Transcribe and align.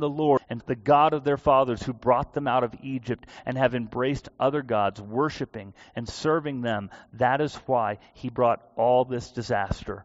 the 0.00 0.08
Lord 0.08 0.40
and 0.48 0.60
the 0.66 0.74
God 0.74 1.12
of 1.12 1.24
their 1.24 1.36
fathers 1.36 1.82
who 1.82 1.92
brought 1.92 2.32
them 2.34 2.48
out 2.48 2.64
of 2.64 2.74
Egypt 2.82 3.26
and 3.46 3.56
have 3.56 3.74
embraced 3.74 4.28
other 4.38 4.62
gods, 4.62 5.00
worshiping 5.00 5.74
and 5.94 6.08
serving 6.08 6.62
them. 6.62 6.90
That 7.14 7.40
is 7.40 7.54
why 7.66 7.98
he 8.14 8.28
brought 8.28 8.66
all 8.76 9.04
this 9.04 9.30
disaster 9.30 10.04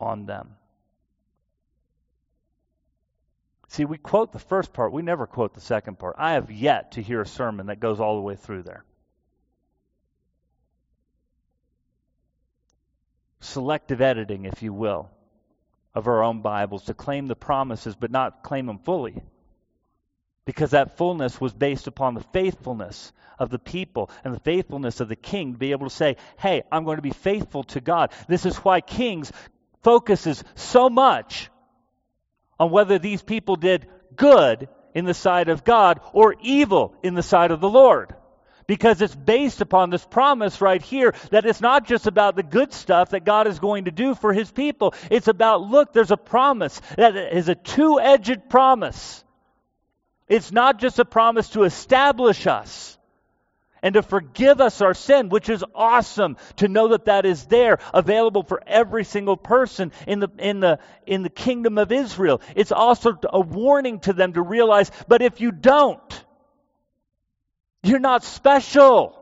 on 0.00 0.26
them. 0.26 0.56
See, 3.68 3.84
we 3.84 3.98
quote 3.98 4.32
the 4.32 4.38
first 4.38 4.72
part, 4.72 4.92
we 4.92 5.02
never 5.02 5.26
quote 5.26 5.54
the 5.54 5.60
second 5.60 5.98
part. 5.98 6.16
I 6.18 6.32
have 6.32 6.50
yet 6.50 6.92
to 6.92 7.02
hear 7.02 7.20
a 7.20 7.26
sermon 7.26 7.66
that 7.66 7.80
goes 7.80 8.00
all 8.00 8.16
the 8.16 8.22
way 8.22 8.36
through 8.36 8.62
there. 8.62 8.84
Selective 13.40 14.00
editing, 14.00 14.44
if 14.44 14.62
you 14.62 14.72
will 14.72 15.10
of 15.96 16.06
our 16.06 16.22
own 16.22 16.42
Bibles 16.42 16.84
to 16.84 16.94
claim 16.94 17.26
the 17.26 17.34
promises 17.34 17.96
but 17.96 18.10
not 18.10 18.42
claim 18.42 18.66
them 18.66 18.78
fully. 18.78 19.20
Because 20.44 20.70
that 20.72 20.98
fullness 20.98 21.40
was 21.40 21.54
based 21.54 21.86
upon 21.86 22.14
the 22.14 22.24
faithfulness 22.32 23.12
of 23.38 23.48
the 23.48 23.58
people 23.58 24.10
and 24.22 24.34
the 24.34 24.40
faithfulness 24.40 25.00
of 25.00 25.08
the 25.08 25.16
king 25.16 25.54
to 25.54 25.58
be 25.58 25.72
able 25.72 25.88
to 25.88 25.94
say, 25.94 26.16
hey, 26.38 26.62
I'm 26.70 26.84
going 26.84 26.96
to 26.96 27.02
be 27.02 27.10
faithful 27.10 27.64
to 27.64 27.80
God. 27.80 28.12
This 28.28 28.44
is 28.44 28.56
why 28.58 28.82
Kings 28.82 29.32
focuses 29.82 30.44
so 30.54 30.90
much 30.90 31.50
on 32.60 32.70
whether 32.70 32.98
these 32.98 33.22
people 33.22 33.56
did 33.56 33.88
good 34.14 34.68
in 34.94 35.06
the 35.06 35.14
sight 35.14 35.48
of 35.48 35.64
God 35.64 36.00
or 36.12 36.36
evil 36.40 36.94
in 37.02 37.14
the 37.14 37.22
sight 37.22 37.50
of 37.50 37.60
the 37.60 37.70
Lord 37.70 38.14
because 38.66 39.00
it's 39.02 39.14
based 39.14 39.60
upon 39.60 39.90
this 39.90 40.04
promise 40.04 40.60
right 40.60 40.82
here 40.82 41.14
that 41.30 41.46
it's 41.46 41.60
not 41.60 41.86
just 41.86 42.06
about 42.06 42.36
the 42.36 42.42
good 42.42 42.72
stuff 42.72 43.10
that 43.10 43.24
God 43.24 43.46
is 43.46 43.58
going 43.58 43.84
to 43.84 43.90
do 43.90 44.14
for 44.14 44.32
his 44.32 44.50
people. 44.50 44.94
It's 45.10 45.28
about, 45.28 45.62
look, 45.62 45.92
there's 45.92 46.10
a 46.10 46.16
promise 46.16 46.80
that 46.96 47.16
is 47.16 47.48
a 47.48 47.54
two 47.54 48.00
edged 48.00 48.48
promise. 48.48 49.24
It's 50.28 50.50
not 50.50 50.80
just 50.80 50.98
a 50.98 51.04
promise 51.04 51.50
to 51.50 51.62
establish 51.62 52.46
us 52.46 52.98
and 53.82 53.94
to 53.94 54.02
forgive 54.02 54.60
us 54.60 54.80
our 54.80 54.94
sin, 54.94 55.28
which 55.28 55.48
is 55.48 55.64
awesome 55.74 56.36
to 56.56 56.66
know 56.66 56.88
that 56.88 57.04
that 57.04 57.24
is 57.24 57.44
there, 57.46 57.78
available 57.94 58.42
for 58.42 58.60
every 58.66 59.04
single 59.04 59.36
person 59.36 59.92
in 60.08 60.18
the, 60.18 60.28
in 60.38 60.58
the, 60.58 60.80
in 61.06 61.22
the 61.22 61.30
kingdom 61.30 61.78
of 61.78 61.92
Israel. 61.92 62.40
It's 62.56 62.72
also 62.72 63.16
a 63.32 63.38
warning 63.38 64.00
to 64.00 64.12
them 64.12 64.32
to 64.32 64.42
realize, 64.42 64.90
but 65.06 65.22
if 65.22 65.40
you 65.40 65.52
don't, 65.52 66.24
you're 67.88 67.98
not 67.98 68.24
special. 68.24 69.18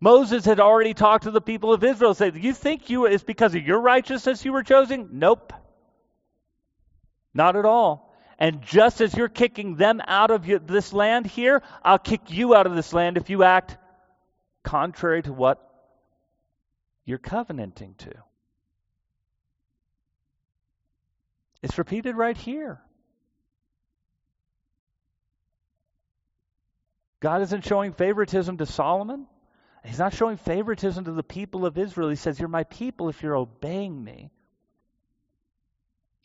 Moses 0.00 0.44
had 0.44 0.60
already 0.60 0.94
talked 0.94 1.24
to 1.24 1.30
the 1.30 1.40
people 1.40 1.72
of 1.72 1.82
Israel, 1.82 2.14
saying, 2.14 2.36
"You 2.42 2.54
think 2.54 2.88
you 2.88 3.06
it's 3.06 3.24
because 3.24 3.54
of 3.54 3.66
your 3.66 3.80
righteousness 3.80 4.44
you 4.44 4.52
were 4.52 4.62
chosen?" 4.62 5.08
Nope, 5.12 5.52
not 7.34 7.56
at 7.56 7.64
all. 7.64 8.14
And 8.38 8.62
just 8.62 9.00
as 9.00 9.16
you're 9.16 9.28
kicking 9.28 9.74
them 9.74 10.00
out 10.06 10.30
of 10.30 10.46
this 10.66 10.92
land 10.92 11.26
here, 11.26 11.62
I'll 11.82 11.98
kick 11.98 12.30
you 12.30 12.54
out 12.54 12.66
of 12.66 12.76
this 12.76 12.92
land 12.92 13.16
if 13.16 13.30
you 13.30 13.42
act 13.42 13.76
contrary 14.62 15.22
to 15.22 15.32
what 15.32 15.58
you're 17.04 17.18
covenanting 17.18 17.94
to. 17.98 18.12
It's 21.62 21.76
repeated 21.78 22.14
right 22.14 22.36
here. 22.36 22.80
God 27.20 27.42
isn't 27.42 27.64
showing 27.64 27.92
favoritism 27.92 28.58
to 28.58 28.66
Solomon. 28.66 29.26
He's 29.84 29.98
not 29.98 30.14
showing 30.14 30.36
favoritism 30.36 31.04
to 31.04 31.12
the 31.12 31.22
people 31.22 31.66
of 31.66 31.78
Israel. 31.78 32.10
He 32.10 32.16
says, 32.16 32.38
You're 32.38 32.48
my 32.48 32.64
people 32.64 33.08
if 33.08 33.22
you're 33.22 33.36
obeying 33.36 34.02
me 34.02 34.30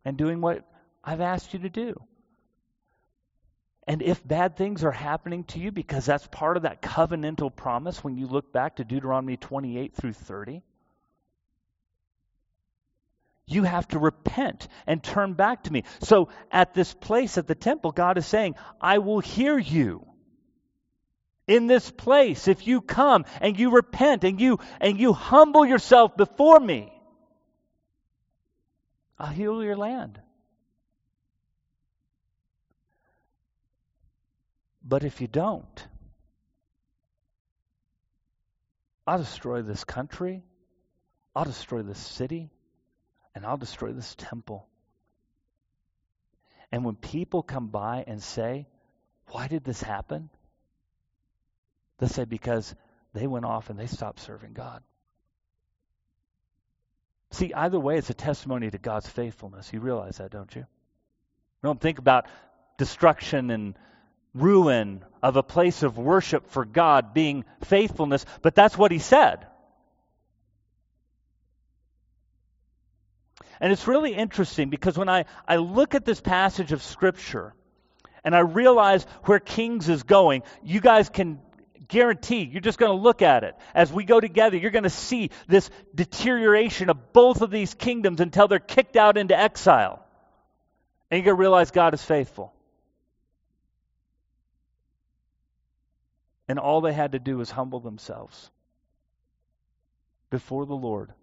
and 0.05 0.17
doing 0.17 0.41
what 0.41 0.67
I've 1.03 1.21
asked 1.21 1.53
you 1.53 1.59
to 1.59 1.69
do. 1.69 1.95
And 3.85 4.01
if 4.01 4.25
bad 4.25 4.55
things 4.55 4.83
are 4.83 4.91
happening 4.91 5.43
to 5.45 5.59
you, 5.59 5.71
because 5.71 6.05
that's 6.05 6.25
part 6.27 6.57
of 6.57 6.63
that 6.63 6.81
covenantal 6.81 7.53
promise 7.53 8.03
when 8.03 8.17
you 8.17 8.27
look 8.27 8.53
back 8.53 8.77
to 8.77 8.85
Deuteronomy 8.85 9.35
28 9.35 9.93
through 9.93 10.13
30, 10.13 10.63
you 13.45 13.63
have 13.63 13.87
to 13.89 13.99
repent 13.99 14.69
and 14.87 15.03
turn 15.03 15.33
back 15.33 15.63
to 15.63 15.73
me. 15.73 15.83
So 16.01 16.29
at 16.49 16.73
this 16.73 16.93
place 16.93 17.37
at 17.37 17.45
the 17.45 17.55
temple, 17.55 17.91
God 17.91 18.17
is 18.17 18.25
saying, 18.25 18.55
I 18.79 18.99
will 18.99 19.19
hear 19.19 19.57
you 19.57 20.07
in 21.47 21.67
this 21.67 21.89
place. 21.91 22.47
If 22.47 22.67
you 22.67 22.81
come 22.81 23.25
and 23.41 23.57
you 23.57 23.71
repent 23.71 24.23
and 24.23 24.39
you 24.39 24.59
and 24.79 24.99
you 24.99 25.13
humble 25.13 25.65
yourself 25.65 26.15
before 26.15 26.59
me 26.59 26.91
I'll 29.19 29.27
heal 29.27 29.63
your 29.63 29.77
land. 29.77 30.19
But 34.83 35.03
if 35.03 35.21
you 35.21 35.27
don't 35.27 35.87
I'll 39.05 39.17
destroy 39.17 39.61
this 39.61 39.83
country 39.83 40.43
I'll 41.35 41.45
destroy 41.45 41.81
this 41.81 41.99
city 41.99 42.51
and 43.35 43.45
I'll 43.45 43.57
destroy 43.57 43.91
this 43.91 44.15
temple. 44.15 44.67
And 46.71 46.85
when 46.85 46.95
people 46.95 47.43
come 47.43 47.67
by 47.67 48.03
and 48.07 48.21
say 48.21 48.67
why 49.27 49.47
did 49.47 49.63
this 49.63 49.81
happen 49.81 50.29
they 52.03 52.09
say 52.09 52.25
because 52.25 52.75
they 53.13 53.27
went 53.27 53.45
off 53.45 53.69
and 53.69 53.79
they 53.79 53.87
stopped 53.87 54.19
serving 54.19 54.53
God. 54.53 54.83
See, 57.31 57.53
either 57.53 57.79
way, 57.79 57.97
it's 57.97 58.09
a 58.09 58.13
testimony 58.13 58.69
to 58.69 58.77
God's 58.77 59.07
faithfulness. 59.07 59.71
You 59.71 59.79
realize 59.79 60.17
that, 60.17 60.29
don't 60.29 60.53
you? 60.53 60.61
You 60.61 61.67
don't 61.67 61.79
think 61.79 61.99
about 61.99 62.27
destruction 62.77 63.49
and 63.49 63.75
ruin 64.33 65.03
of 65.21 65.37
a 65.37 65.43
place 65.43 65.83
of 65.83 65.97
worship 65.97 66.49
for 66.49 66.65
God 66.65 67.13
being 67.13 67.45
faithfulness, 67.63 68.25
but 68.41 68.53
that's 68.53 68.77
what 68.77 68.91
he 68.91 68.99
said. 68.99 69.47
And 73.59 73.71
it's 73.71 73.87
really 73.87 74.13
interesting 74.13 74.69
because 74.69 74.97
when 74.97 75.07
I, 75.07 75.25
I 75.47 75.55
look 75.55 75.95
at 75.95 76.03
this 76.03 76.19
passage 76.19 76.73
of 76.73 76.83
Scripture 76.83 77.53
and 78.25 78.35
I 78.35 78.39
realize 78.39 79.05
where 79.23 79.39
Kings 79.39 79.87
is 79.87 80.03
going, 80.03 80.43
you 80.63 80.81
guys 80.81 81.07
can 81.07 81.39
guarantee 81.93 82.49
you're 82.51 82.59
just 82.59 82.79
going 82.79 82.91
to 82.91 83.01
look 83.01 83.21
at 83.21 83.43
it. 83.43 83.55
As 83.75 83.93
we 83.93 84.03
go 84.03 84.19
together, 84.19 84.57
you're 84.57 84.71
going 84.71 84.83
to 84.83 84.89
see 84.89 85.29
this 85.47 85.69
deterioration 85.93 86.89
of 86.89 87.13
both 87.13 87.41
of 87.41 87.51
these 87.51 87.73
kingdoms 87.75 88.19
until 88.19 88.47
they're 88.47 88.59
kicked 88.59 88.95
out 88.95 89.15
into 89.15 89.37
exile. 89.37 90.03
And 91.09 91.19
you're 91.19 91.25
going 91.25 91.37
to 91.37 91.39
realize 91.39 91.69
God 91.69 91.93
is 91.93 92.03
faithful. 92.03 92.51
And 96.47 96.57
all 96.57 96.81
they 96.81 96.93
had 96.93 97.11
to 97.11 97.19
do 97.19 97.37
was 97.37 97.51
humble 97.51 97.79
themselves 97.79 98.49
before 100.31 100.65
the 100.65 100.75
Lord, 100.75 101.13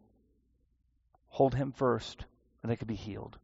hold 1.28 1.52
Him 1.52 1.72
first, 1.72 2.24
and 2.62 2.70
they 2.70 2.76
could 2.76 2.86
be 2.86 2.94
healed. 2.94 3.36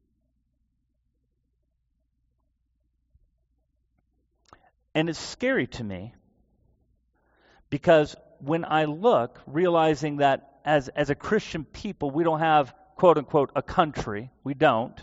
And 4.95 5.11
it's 5.11 5.19
scary 5.19 5.67
to 5.67 5.85
me 5.85 6.15
because 7.71 8.17
when 8.41 8.65
I 8.65 8.85
look, 8.85 9.41
realizing 9.47 10.19
that 10.19 10.61
as, 10.65 10.89
as 10.89 11.11
a 11.11 11.15
Christian 11.15 11.65
people, 11.65 12.11
we 12.11 12.25
don't 12.25 12.41
have, 12.41 12.75
quote 12.97 13.19
unquote, 13.19 13.51
a 13.55 13.63
country. 13.63 14.31
We 14.45 14.55
don't. 14.55 14.99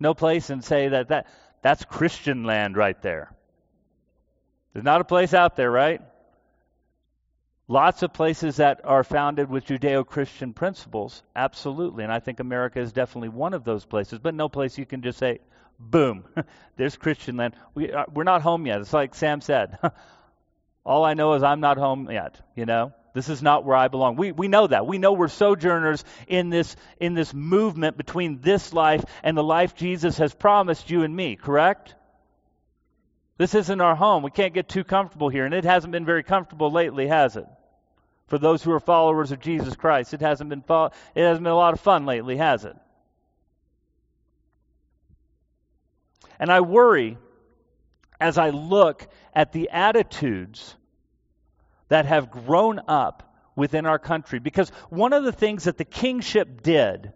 No 0.00 0.14
place 0.14 0.50
and 0.50 0.64
say 0.64 0.88
that, 0.88 1.08
that 1.08 1.28
that's 1.62 1.84
Christian 1.84 2.44
land 2.44 2.76
right 2.76 3.00
there. 3.00 3.32
There's 4.72 4.84
not 4.84 5.00
a 5.00 5.04
place 5.04 5.32
out 5.32 5.56
there, 5.56 5.70
right? 5.70 6.02
Lots 7.68 8.02
of 8.02 8.12
places 8.12 8.56
that 8.56 8.82
are 8.84 9.04
founded 9.04 9.48
with 9.48 9.64
Judeo 9.64 10.06
Christian 10.06 10.52
principles, 10.52 11.22
absolutely. 11.34 12.04
And 12.04 12.12
I 12.12 12.20
think 12.20 12.40
America 12.40 12.80
is 12.80 12.92
definitely 12.92 13.30
one 13.30 13.54
of 13.54 13.64
those 13.64 13.86
places, 13.86 14.18
but 14.18 14.34
no 14.34 14.50
place 14.50 14.76
you 14.76 14.84
can 14.84 15.00
just 15.00 15.18
say, 15.18 15.38
boom, 15.78 16.24
there's 16.76 16.96
Christian 16.96 17.36
land. 17.38 17.54
We, 17.74 17.90
uh, 17.90 18.04
we're 18.12 18.24
not 18.24 18.42
home 18.42 18.66
yet. 18.66 18.80
It's 18.80 18.92
like 18.92 19.14
Sam 19.14 19.40
said. 19.40 19.78
All 20.84 21.04
I 21.04 21.14
know 21.14 21.34
is 21.34 21.42
I'm 21.42 21.60
not 21.60 21.78
home 21.78 22.10
yet, 22.10 22.38
you 22.54 22.66
know? 22.66 22.92
This 23.14 23.28
is 23.28 23.42
not 23.42 23.64
where 23.64 23.76
I 23.76 23.88
belong. 23.88 24.16
We, 24.16 24.32
we 24.32 24.48
know 24.48 24.66
that. 24.66 24.86
We 24.86 24.98
know 24.98 25.12
we're 25.12 25.28
sojourners 25.28 26.04
in 26.26 26.50
this, 26.50 26.74
in 26.98 27.14
this 27.14 27.32
movement 27.32 27.96
between 27.96 28.40
this 28.40 28.72
life 28.72 29.04
and 29.22 29.36
the 29.36 29.44
life 29.44 29.76
Jesus 29.76 30.18
has 30.18 30.34
promised 30.34 30.90
you 30.90 31.04
and 31.04 31.14
me, 31.14 31.36
correct? 31.36 31.94
This 33.38 33.54
isn't 33.54 33.80
our 33.80 33.94
home. 33.94 34.22
We 34.24 34.32
can't 34.32 34.52
get 34.52 34.68
too 34.68 34.84
comfortable 34.84 35.28
here, 35.28 35.44
and 35.44 35.54
it 35.54 35.64
hasn't 35.64 35.92
been 35.92 36.04
very 36.04 36.24
comfortable 36.24 36.70
lately, 36.70 37.06
has 37.06 37.36
it? 37.36 37.46
For 38.26 38.38
those 38.38 38.62
who 38.62 38.72
are 38.72 38.80
followers 38.80 39.30
of 39.32 39.40
Jesus 39.40 39.76
Christ, 39.76 40.12
it 40.12 40.20
hasn't 40.20 40.50
been, 40.50 40.62
fo- 40.62 40.90
it 41.14 41.22
hasn't 41.22 41.44
been 41.44 41.52
a 41.52 41.56
lot 41.56 41.72
of 41.72 41.80
fun 41.80 42.06
lately, 42.06 42.36
has 42.36 42.64
it? 42.64 42.76
And 46.38 46.50
I 46.50 46.62
worry 46.62 47.16
as 48.20 48.38
I 48.38 48.50
look 48.50 49.06
at 49.34 49.52
the 49.52 49.70
attitudes 49.70 50.76
that 51.88 52.06
have 52.06 52.30
grown 52.30 52.80
up 52.88 53.34
within 53.56 53.86
our 53.86 53.98
country. 53.98 54.38
Because 54.38 54.70
one 54.88 55.12
of 55.12 55.24
the 55.24 55.32
things 55.32 55.64
that 55.64 55.78
the 55.78 55.84
kingship 55.84 56.62
did 56.62 57.12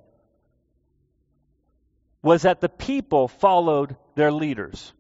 was 2.23 2.43
that 2.43 2.61
the 2.61 2.69
people 2.69 3.29
followed 3.29 3.97
their 4.15 4.33
leaders. 4.33 4.93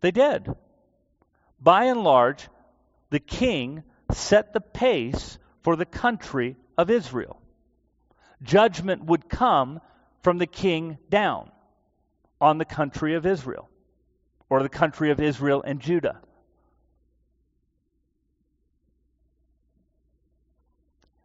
They 0.00 0.10
did. 0.10 0.48
By 1.60 1.84
and 1.84 2.02
large, 2.02 2.48
the 3.10 3.18
king 3.18 3.82
set 4.12 4.52
the 4.52 4.60
pace 4.60 5.38
for 5.62 5.76
the 5.76 5.86
country 5.86 6.56
of 6.76 6.90
Israel. 6.90 7.40
Judgment 8.42 9.04
would 9.04 9.28
come 9.28 9.80
from 10.22 10.38
the 10.38 10.46
king 10.46 10.98
down 11.08 11.50
on 12.40 12.58
the 12.58 12.64
country 12.64 13.14
of 13.14 13.26
Israel, 13.26 13.68
or 14.50 14.62
the 14.62 14.68
country 14.68 15.10
of 15.10 15.20
Israel 15.20 15.62
and 15.62 15.80
Judah. 15.80 16.20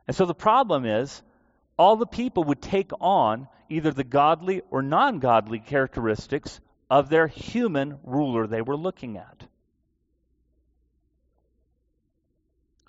And 0.08 0.16
so 0.16 0.26
the 0.26 0.36
problem 0.36 0.86
is, 0.86 1.24
all 1.78 1.96
the 1.96 2.06
people 2.06 2.46
would 2.46 2.62
take 2.62 2.92
on 3.02 3.48
either 3.70 3.92
the 3.92 4.04
godly 4.04 4.62
or 4.70 4.82
non 4.82 5.20
godly 5.20 5.60
characteristics 5.60 6.62
of 6.90 7.10
their 7.10 7.28
human 7.28 7.98
ruler 8.04 8.46
they 8.46 8.62
were 8.62 8.78
looking 8.78 9.18
at. 9.18 9.48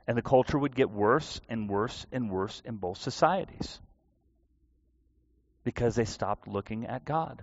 And 0.07 0.17
the 0.17 0.23
culture 0.23 0.59
would 0.59 0.77
get 0.77 0.91
worse 0.91 1.41
and 1.49 1.69
worse 1.69 2.07
and 2.13 2.31
worse 2.31 2.63
in 2.65 2.77
both 2.77 2.99
societies 2.99 3.81
because 5.65 5.97
they 5.97 6.05
stopped 6.05 6.47
looking 6.47 6.87
at 6.87 7.05
God, 7.05 7.43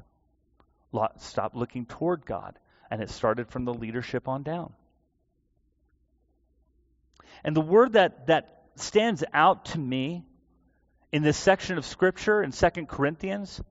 stopped 1.17 1.55
looking 1.55 1.85
toward 1.85 2.25
God. 2.25 2.57
And 2.91 3.01
it 3.01 3.09
started 3.09 3.47
from 3.47 3.65
the 3.65 3.73
leadership 3.73 4.27
on 4.27 4.43
down. 4.43 4.73
And 7.43 7.55
the 7.55 7.61
word 7.61 7.93
that, 7.93 8.27
that 8.27 8.63
stands 8.75 9.23
out 9.33 9.65
to 9.65 9.79
me 9.79 10.23
in 11.11 11.23
this 11.23 11.37
section 11.37 11.77
of 11.77 11.85
Scripture 11.85 12.41
in 12.41 12.51
2 12.51 12.85
Corinthians 12.85 13.61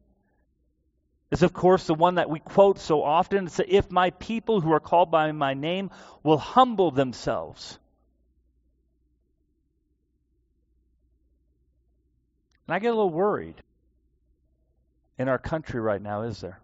is, 1.31 1.43
of 1.43 1.53
course, 1.53 1.87
the 1.87 1.95
one 1.95 2.17
that 2.17 2.29
we 2.29 2.39
quote 2.41 2.79
so 2.79 3.03
often. 3.03 3.47
It's 3.47 3.61
if 3.67 3.91
my 3.91 4.11
people 4.11 4.61
who 4.61 4.73
are 4.73 4.81
called 4.81 5.11
by 5.11 5.33
my 5.33 5.55
name 5.55 5.91
will 6.23 6.39
humble 6.39 6.91
themselves. 6.91 7.79
And 12.69 12.75
I 12.75 12.79
get 12.79 12.89
a 12.89 12.95
little 12.95 13.11
worried 13.11 13.63
in 15.19 15.29
our 15.29 15.39
country 15.39 15.81
right 15.81 16.01
now, 16.01 16.23
is 16.23 16.41
there? 16.41 16.61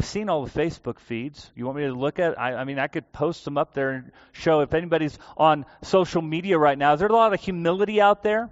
I've 0.00 0.06
seen 0.06 0.30
all 0.30 0.46
the 0.46 0.50
Facebook 0.50 0.98
feeds. 0.98 1.50
You 1.54 1.66
want 1.66 1.76
me 1.76 1.84
to 1.84 1.92
look 1.92 2.18
at? 2.18 2.40
I, 2.40 2.54
I 2.54 2.64
mean, 2.64 2.78
I 2.78 2.86
could 2.86 3.12
post 3.12 3.44
them 3.44 3.58
up 3.58 3.74
there 3.74 3.90
and 3.90 4.12
show 4.32 4.60
if 4.60 4.72
anybody's 4.72 5.18
on 5.36 5.66
social 5.82 6.22
media 6.22 6.56
right 6.56 6.78
now. 6.78 6.94
Is 6.94 7.00
there 7.00 7.08
a 7.10 7.12
lot 7.12 7.34
of 7.34 7.40
humility 7.42 8.00
out 8.00 8.22
there? 8.22 8.48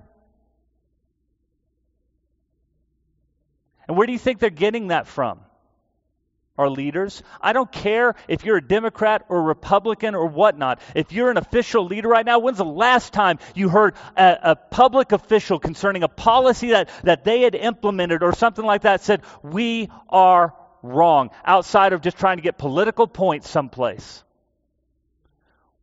And 3.88 3.96
where 3.96 4.06
do 4.06 4.12
you 4.12 4.18
think 4.18 4.40
they're 4.40 4.50
getting 4.50 4.88
that 4.88 5.06
from? 5.06 5.40
Our 6.58 6.68
leaders. 6.68 7.22
I 7.40 7.54
don't 7.54 7.72
care 7.72 8.14
if 8.28 8.44
you're 8.44 8.58
a 8.58 8.62
Democrat 8.62 9.24
or 9.30 9.42
Republican 9.42 10.14
or 10.14 10.26
whatnot. 10.26 10.82
If 10.94 11.12
you're 11.12 11.30
an 11.30 11.38
official 11.38 11.86
leader 11.86 12.10
right 12.10 12.26
now, 12.26 12.40
when's 12.40 12.58
the 12.58 12.64
last 12.66 13.14
time 13.14 13.38
you 13.54 13.70
heard 13.70 13.94
a, 14.18 14.38
a 14.42 14.56
public 14.56 15.12
official 15.12 15.58
concerning 15.58 16.02
a 16.02 16.08
policy 16.08 16.72
that, 16.72 16.90
that 17.04 17.24
they 17.24 17.40
had 17.40 17.54
implemented 17.54 18.22
or 18.22 18.34
something 18.34 18.66
like 18.66 18.82
that 18.82 19.00
said, 19.00 19.22
we 19.42 19.88
are 20.10 20.52
wrong 20.82 21.30
outside 21.44 21.92
of 21.92 22.00
just 22.00 22.18
trying 22.18 22.38
to 22.38 22.42
get 22.42 22.58
political 22.58 23.06
points 23.06 23.48
someplace. 23.48 24.22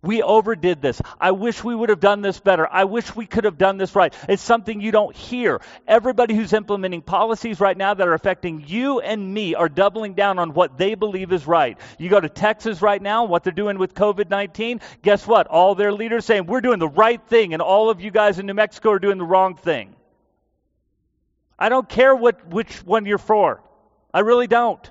We 0.05 0.21
overdid 0.21 0.83
this. 0.83 1.01
I 1.19 1.31
wish 1.31 1.63
we 1.63 1.73
would 1.73 1.89
have 1.89 1.99
done 1.99 2.21
this 2.21 2.39
better. 2.39 2.67
I 2.71 2.83
wish 2.83 3.15
we 3.15 3.25
could 3.25 3.45
have 3.45 3.57
done 3.57 3.77
this 3.77 3.95
right. 3.95 4.13
It's 4.29 4.43
something 4.43 4.79
you 4.79 4.91
don't 4.91 5.15
hear. 5.15 5.61
Everybody 5.87 6.35
who's 6.35 6.53
implementing 6.53 7.01
policies 7.01 7.59
right 7.59 7.75
now 7.75 7.95
that 7.95 8.07
are 8.07 8.13
affecting 8.13 8.63
you 8.67 8.99
and 8.99 9.33
me 9.33 9.55
are 9.55 9.67
doubling 9.67 10.13
down 10.13 10.37
on 10.37 10.53
what 10.53 10.77
they 10.77 10.93
believe 10.93 11.33
is 11.33 11.47
right. 11.47 11.79
You 11.97 12.09
go 12.09 12.19
to 12.19 12.29
Texas 12.29 12.83
right 12.83 13.01
now, 13.01 13.25
what 13.25 13.43
they're 13.43 13.51
doing 13.51 13.79
with 13.79 13.95
COVID 13.95 14.29
19, 14.29 14.81
guess 15.01 15.25
what? 15.25 15.47
All 15.47 15.73
their 15.73 15.91
leaders 15.91 16.23
saying, 16.25 16.45
we're 16.45 16.61
doing 16.61 16.79
the 16.79 16.87
right 16.87 17.21
thing, 17.27 17.53
and 17.53 17.61
all 17.61 17.89
of 17.89 17.99
you 17.99 18.11
guys 18.11 18.37
in 18.37 18.45
New 18.45 18.53
Mexico 18.53 18.91
are 18.91 18.99
doing 18.99 19.17
the 19.17 19.25
wrong 19.25 19.55
thing. 19.55 19.95
I 21.57 21.69
don't 21.69 21.89
care 21.89 22.15
what, 22.15 22.47
which 22.49 22.85
one 22.85 23.07
you're 23.07 23.17
for. 23.17 23.63
I 24.15 24.21
really 24.21 24.47
don't. 24.47 24.89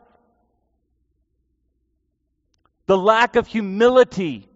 The 2.85 2.99
lack 2.99 3.37
of 3.37 3.47
humility 3.47 4.47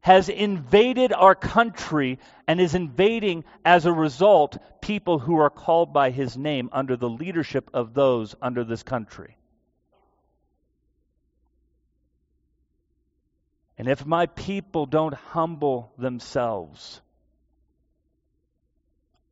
has 0.00 0.28
invaded 0.28 1.12
our 1.12 1.36
country 1.36 2.18
and 2.48 2.60
is 2.60 2.74
invading, 2.74 3.44
as 3.64 3.86
a 3.86 3.92
result, 3.92 4.58
people 4.80 5.20
who 5.20 5.38
are 5.38 5.50
called 5.50 5.92
by 5.92 6.10
his 6.10 6.36
name 6.36 6.68
under 6.72 6.96
the 6.96 7.08
leadership 7.08 7.70
of 7.72 7.94
those 7.94 8.34
under 8.42 8.64
this 8.64 8.82
country. 8.82 9.36
And 13.78 13.86
if 13.86 14.04
my 14.04 14.26
people 14.26 14.84
don't 14.84 15.14
humble 15.14 15.92
themselves, 15.96 17.00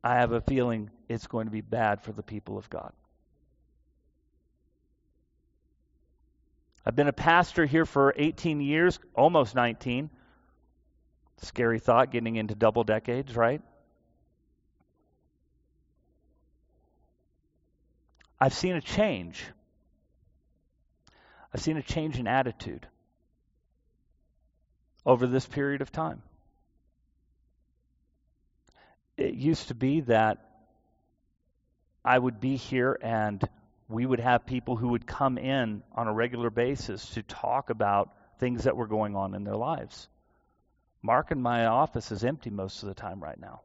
I 0.01 0.15
have 0.15 0.31
a 0.31 0.39
feeling 0.39 0.91
it's 1.09 1.27
going 1.27 1.47
to 1.47 1.51
be 1.51 1.59
bad 1.59 2.01
for 2.03 2.13
the 2.13 2.23
people 2.23 2.57
of 2.57 2.69
God. 2.69 2.93
I've 6.85 6.95
been 6.95 7.07
a 7.07 7.13
pastor 7.13 7.65
here 7.65 7.85
for 7.85 8.13
18 8.15 8.61
years, 8.61 8.99
almost 9.15 9.55
19. 9.55 10.09
Scary 11.37 11.79
thought 11.79 12.11
getting 12.11 12.35
into 12.35 12.53
double 12.53 12.83
decades, 12.83 13.35
right? 13.35 13.61
I've 18.39 18.53
seen 18.53 18.75
a 18.75 18.81
change. 18.81 19.43
I've 21.53 21.61
seen 21.61 21.77
a 21.77 21.81
change 21.81 22.19
in 22.19 22.27
attitude 22.27 22.85
over 25.05 25.25
this 25.25 25.45
period 25.45 25.81
of 25.81 25.91
time. 25.91 26.21
It 29.17 29.33
used 29.33 29.69
to 29.69 29.75
be 29.75 30.01
that 30.01 30.37
I 32.03 32.19
would 32.19 32.39
be 32.39 32.57
here 32.57 32.99
and 33.01 33.41
we 33.87 34.05
would 34.05 34.19
have 34.19 34.45
people 34.45 34.75
who 34.75 34.89
would 34.89 35.05
come 35.05 35.37
in 35.37 35.83
on 35.93 36.07
a 36.07 36.13
regular 36.13 36.49
basis 36.49 37.07
to 37.11 37.23
talk 37.23 37.69
about 37.69 38.13
things 38.39 38.63
that 38.63 38.75
were 38.75 38.87
going 38.87 39.15
on 39.15 39.35
in 39.35 39.43
their 39.43 39.55
lives. 39.55 40.07
Mark 41.01 41.31
in 41.31 41.41
my 41.41 41.67
office 41.67 42.11
is 42.11 42.23
empty 42.23 42.49
most 42.49 42.81
of 42.81 42.89
the 42.89 42.95
time 42.95 43.21
right 43.21 43.39
now. 43.39 43.61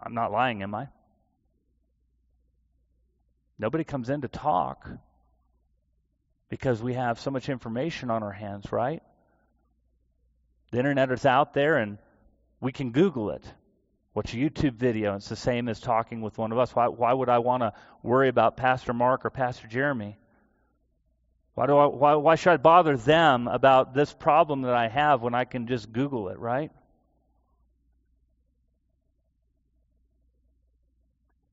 I'm 0.00 0.14
not 0.14 0.30
lying, 0.30 0.62
am 0.62 0.74
I? 0.74 0.88
Nobody 3.58 3.84
comes 3.84 4.08
in 4.08 4.20
to 4.20 4.28
talk 4.28 4.88
because 6.48 6.82
we 6.82 6.94
have 6.94 7.18
so 7.18 7.30
much 7.30 7.48
information 7.48 8.10
on 8.10 8.22
our 8.22 8.32
hands, 8.32 8.70
right? 8.70 9.02
The 10.70 10.78
internet 10.78 11.10
is 11.10 11.26
out 11.26 11.54
there 11.54 11.76
and 11.78 11.98
we 12.60 12.72
can 12.72 12.92
Google 12.92 13.30
it 13.30 13.44
watch 14.14 14.32
a 14.32 14.36
YouTube 14.36 14.74
video. 14.74 15.16
It's 15.16 15.28
the 15.28 15.36
same 15.36 15.68
as 15.68 15.80
talking 15.80 16.22
with 16.22 16.38
one 16.38 16.52
of 16.52 16.58
us. 16.58 16.74
Why, 16.74 16.88
why 16.88 17.12
would 17.12 17.28
I 17.28 17.38
want 17.38 17.62
to 17.62 17.72
worry 18.02 18.28
about 18.28 18.56
Pastor 18.56 18.92
Mark 18.92 19.24
or 19.24 19.30
Pastor 19.30 19.66
Jeremy? 19.66 20.16
Why, 21.54 21.66
do 21.66 21.76
I, 21.76 21.86
why, 21.86 22.14
why 22.14 22.34
should 22.36 22.52
I 22.52 22.56
bother 22.56 22.96
them 22.96 23.48
about 23.48 23.94
this 23.94 24.12
problem 24.12 24.62
that 24.62 24.74
I 24.74 24.88
have 24.88 25.22
when 25.22 25.34
I 25.34 25.44
can 25.44 25.66
just 25.66 25.92
Google 25.92 26.28
it, 26.28 26.38
right? 26.38 26.70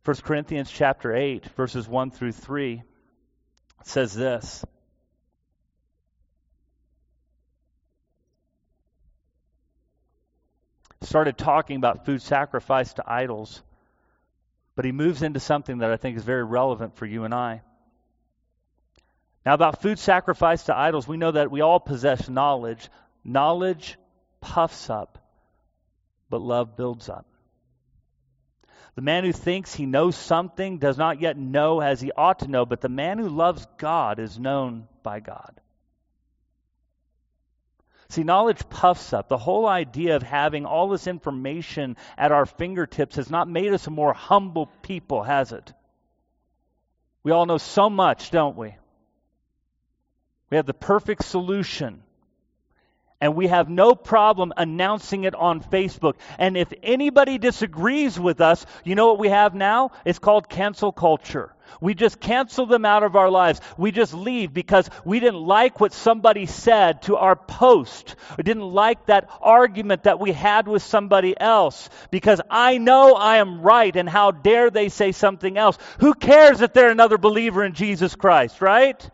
1 0.03 0.17
Corinthians 0.23 0.71
chapter 0.71 1.15
8, 1.15 1.45
verses 1.55 1.87
1 1.87 2.09
through 2.09 2.31
3 2.31 2.81
says 3.83 4.13
this. 4.13 4.65
Started 11.01 11.37
talking 11.37 11.77
about 11.77 12.05
food 12.05 12.21
sacrificed 12.21 12.97
to 12.97 13.03
idols, 13.05 13.61
but 14.75 14.85
he 14.85 14.91
moves 14.91 15.23
into 15.23 15.39
something 15.39 15.79
that 15.79 15.91
I 15.91 15.97
think 15.97 16.17
is 16.17 16.23
very 16.23 16.43
relevant 16.43 16.95
for 16.95 17.05
you 17.05 17.23
and 17.23 17.33
I. 17.33 17.61
Now, 19.45 19.55
about 19.55 19.81
food 19.81 19.97
sacrificed 19.97 20.67
to 20.67 20.77
idols, 20.77 21.07
we 21.07 21.17
know 21.17 21.31
that 21.31 21.49
we 21.49 21.61
all 21.61 21.79
possess 21.79 22.29
knowledge. 22.29 22.89
Knowledge 23.23 23.97
puffs 24.39 24.89
up, 24.89 25.17
but 26.29 26.41
love 26.41 26.77
builds 26.77 27.09
up. 27.09 27.25
The 28.95 29.01
man 29.01 29.23
who 29.23 29.31
thinks 29.31 29.73
he 29.73 29.85
knows 29.85 30.15
something 30.15 30.77
does 30.77 30.97
not 30.97 31.21
yet 31.21 31.37
know 31.37 31.79
as 31.79 32.01
he 32.01 32.11
ought 32.11 32.39
to 32.39 32.47
know, 32.47 32.65
but 32.65 32.81
the 32.81 32.89
man 32.89 33.17
who 33.17 33.29
loves 33.29 33.65
God 33.77 34.19
is 34.19 34.37
known 34.37 34.87
by 35.01 35.21
God. 35.21 35.59
See, 38.11 38.23
knowledge 38.25 38.67
puffs 38.67 39.13
up. 39.13 39.29
The 39.29 39.37
whole 39.37 39.65
idea 39.65 40.17
of 40.17 40.21
having 40.21 40.65
all 40.65 40.89
this 40.89 41.07
information 41.07 41.95
at 42.17 42.33
our 42.33 42.45
fingertips 42.45 43.15
has 43.15 43.29
not 43.29 43.47
made 43.47 43.71
us 43.71 43.87
a 43.87 43.89
more 43.89 44.11
humble 44.11 44.65
people, 44.81 45.23
has 45.23 45.53
it? 45.53 45.71
We 47.23 47.31
all 47.31 47.45
know 47.45 47.57
so 47.57 47.89
much, 47.89 48.29
don't 48.29 48.57
we? 48.57 48.75
We 50.49 50.57
have 50.57 50.65
the 50.65 50.73
perfect 50.73 51.23
solution. 51.23 52.03
And 53.21 53.35
we 53.35 53.47
have 53.47 53.69
no 53.69 53.93
problem 53.93 54.51
announcing 54.57 55.23
it 55.23 55.35
on 55.35 55.61
Facebook. 55.61 56.15
And 56.39 56.57
if 56.57 56.73
anybody 56.81 57.37
disagrees 57.37 58.19
with 58.19 58.41
us, 58.41 58.65
you 58.83 58.95
know 58.95 59.07
what 59.07 59.19
we 59.19 59.29
have 59.29 59.53
now? 59.53 59.91
It's 60.03 60.19
called 60.19 60.49
cancel 60.49 60.91
culture. 60.91 61.53
We 61.79 61.93
just 61.93 62.19
cancel 62.19 62.65
them 62.65 62.83
out 62.83 63.03
of 63.03 63.15
our 63.15 63.29
lives. 63.29 63.61
We 63.77 63.91
just 63.91 64.13
leave 64.13 64.53
because 64.53 64.89
we 65.05 65.19
didn't 65.19 65.41
like 65.41 65.79
what 65.79 65.93
somebody 65.93 66.45
said 66.45 67.03
to 67.03 67.15
our 67.15 67.35
post. 67.35 68.15
We 68.37 68.43
didn't 68.43 68.69
like 68.69 69.05
that 69.05 69.29
argument 69.39 70.03
that 70.03 70.19
we 70.19 70.31
had 70.31 70.67
with 70.67 70.83
somebody 70.83 71.39
else 71.39 71.89
because 72.09 72.41
I 72.49 72.77
know 72.77 73.13
I 73.13 73.37
am 73.37 73.61
right 73.61 73.95
and 73.95 74.09
how 74.09 74.31
dare 74.31 74.69
they 74.69 74.89
say 74.89 75.11
something 75.11 75.57
else. 75.57 75.77
Who 75.99 76.13
cares 76.13 76.61
if 76.61 76.73
they're 76.73 76.89
another 76.89 77.17
believer 77.17 77.63
in 77.63 77.73
Jesus 77.73 78.15
Christ, 78.15 78.61
right? 78.61 79.09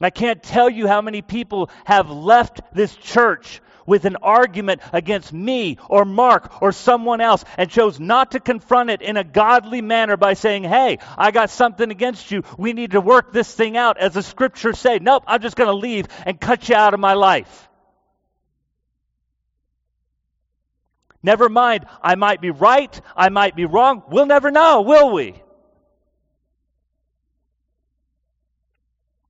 I 0.00 0.10
can't 0.10 0.42
tell 0.42 0.68
you 0.68 0.86
how 0.86 1.00
many 1.00 1.22
people 1.22 1.70
have 1.84 2.10
left 2.10 2.60
this 2.74 2.94
church 2.94 3.62
with 3.86 4.04
an 4.04 4.16
argument 4.16 4.82
against 4.92 5.32
me 5.32 5.78
or 5.88 6.04
Mark 6.04 6.60
or 6.60 6.72
someone 6.72 7.20
else 7.20 7.44
and 7.56 7.70
chose 7.70 7.98
not 7.98 8.32
to 8.32 8.40
confront 8.40 8.90
it 8.90 9.00
in 9.00 9.16
a 9.16 9.24
godly 9.24 9.80
manner 9.80 10.16
by 10.16 10.34
saying, 10.34 10.64
Hey, 10.64 10.98
I 11.16 11.30
got 11.30 11.50
something 11.50 11.90
against 11.90 12.30
you. 12.30 12.42
We 12.58 12.72
need 12.72 12.90
to 12.90 13.00
work 13.00 13.32
this 13.32 13.52
thing 13.54 13.76
out 13.76 13.96
as 13.98 14.14
the 14.14 14.22
scriptures 14.22 14.78
say. 14.78 14.98
Nope, 14.98 15.24
I'm 15.26 15.40
just 15.40 15.56
going 15.56 15.68
to 15.68 15.74
leave 15.74 16.06
and 16.26 16.38
cut 16.40 16.68
you 16.68 16.74
out 16.74 16.94
of 16.94 17.00
my 17.00 17.14
life. 17.14 17.68
Never 21.22 21.48
mind, 21.48 21.86
I 22.02 22.14
might 22.14 22.40
be 22.40 22.50
right, 22.50 23.00
I 23.16 23.30
might 23.30 23.56
be 23.56 23.64
wrong. 23.64 24.02
We'll 24.08 24.26
never 24.26 24.50
know, 24.50 24.82
will 24.82 25.12
we? 25.12 25.42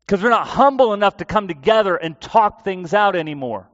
Because 0.07 0.23
we're 0.23 0.31
not 0.31 0.47
humble 0.47 0.93
enough 0.93 1.17
to 1.19 1.25
come 1.25 1.49
together 1.49 1.97
and 1.97 2.21
talk 2.21 2.65
things 2.65 2.95
out 2.95 3.17
anymore 3.17 3.69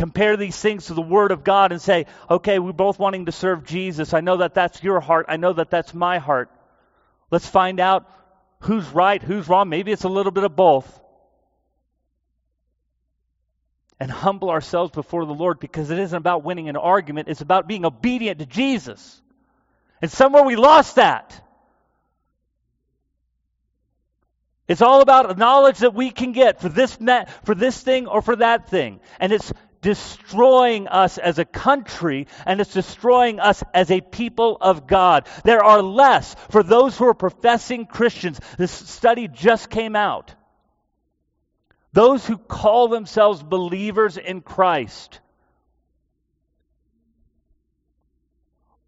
compare 0.00 0.38
these 0.38 0.58
things 0.58 0.86
to 0.86 0.94
the 0.94 1.02
Word 1.02 1.30
of 1.30 1.44
God 1.44 1.72
and 1.72 1.80
say, 1.80 2.06
okay, 2.30 2.58
we're 2.58 2.72
both 2.72 2.98
wanting 2.98 3.26
to 3.26 3.32
serve 3.32 3.66
Jesus. 3.66 4.14
I 4.14 4.20
know 4.20 4.38
that 4.38 4.54
that's 4.54 4.82
your 4.82 4.98
heart. 4.98 5.26
I 5.28 5.36
know 5.36 5.52
that 5.52 5.68
that's 5.68 5.92
my 5.92 6.16
heart. 6.16 6.50
Let's 7.30 7.46
find 7.46 7.78
out 7.78 8.10
who's 8.60 8.88
right, 8.88 9.22
who's 9.22 9.46
wrong. 9.46 9.68
Maybe 9.68 9.92
it's 9.92 10.04
a 10.04 10.08
little 10.08 10.32
bit 10.32 10.44
of 10.44 10.56
both. 10.56 10.88
And 14.00 14.10
humble 14.10 14.48
ourselves 14.48 14.90
before 14.90 15.26
the 15.26 15.34
Lord 15.34 15.60
because 15.60 15.90
it 15.90 15.98
isn't 15.98 16.16
about 16.16 16.44
winning 16.44 16.70
an 16.70 16.78
argument, 16.78 17.28
it's 17.28 17.42
about 17.42 17.68
being 17.68 17.84
obedient 17.84 18.38
to 18.38 18.46
Jesus. 18.46 19.20
And 20.00 20.10
somewhere 20.10 20.44
we 20.44 20.56
lost 20.56 20.94
that. 20.94 21.46
It's 24.70 24.82
all 24.82 25.00
about 25.00 25.36
knowledge 25.36 25.78
that 25.78 25.94
we 25.94 26.12
can 26.12 26.30
get 26.30 26.60
for 26.60 26.68
this, 26.68 26.96
for 27.42 27.56
this 27.56 27.82
thing 27.82 28.06
or 28.06 28.22
for 28.22 28.36
that 28.36 28.68
thing. 28.70 29.00
And 29.18 29.32
it's 29.32 29.52
destroying 29.80 30.86
us 30.86 31.18
as 31.18 31.40
a 31.40 31.44
country 31.44 32.28
and 32.46 32.60
it's 32.60 32.72
destroying 32.72 33.40
us 33.40 33.64
as 33.74 33.90
a 33.90 34.00
people 34.00 34.56
of 34.60 34.86
God. 34.86 35.26
There 35.42 35.64
are 35.64 35.82
less 35.82 36.36
for 36.50 36.62
those 36.62 36.96
who 36.96 37.06
are 37.06 37.14
professing 37.14 37.84
Christians. 37.84 38.38
This 38.58 38.70
study 38.70 39.26
just 39.26 39.70
came 39.70 39.96
out. 39.96 40.36
Those 41.92 42.24
who 42.24 42.38
call 42.38 42.86
themselves 42.86 43.42
believers 43.42 44.18
in 44.18 44.40
Christ. 44.40 45.18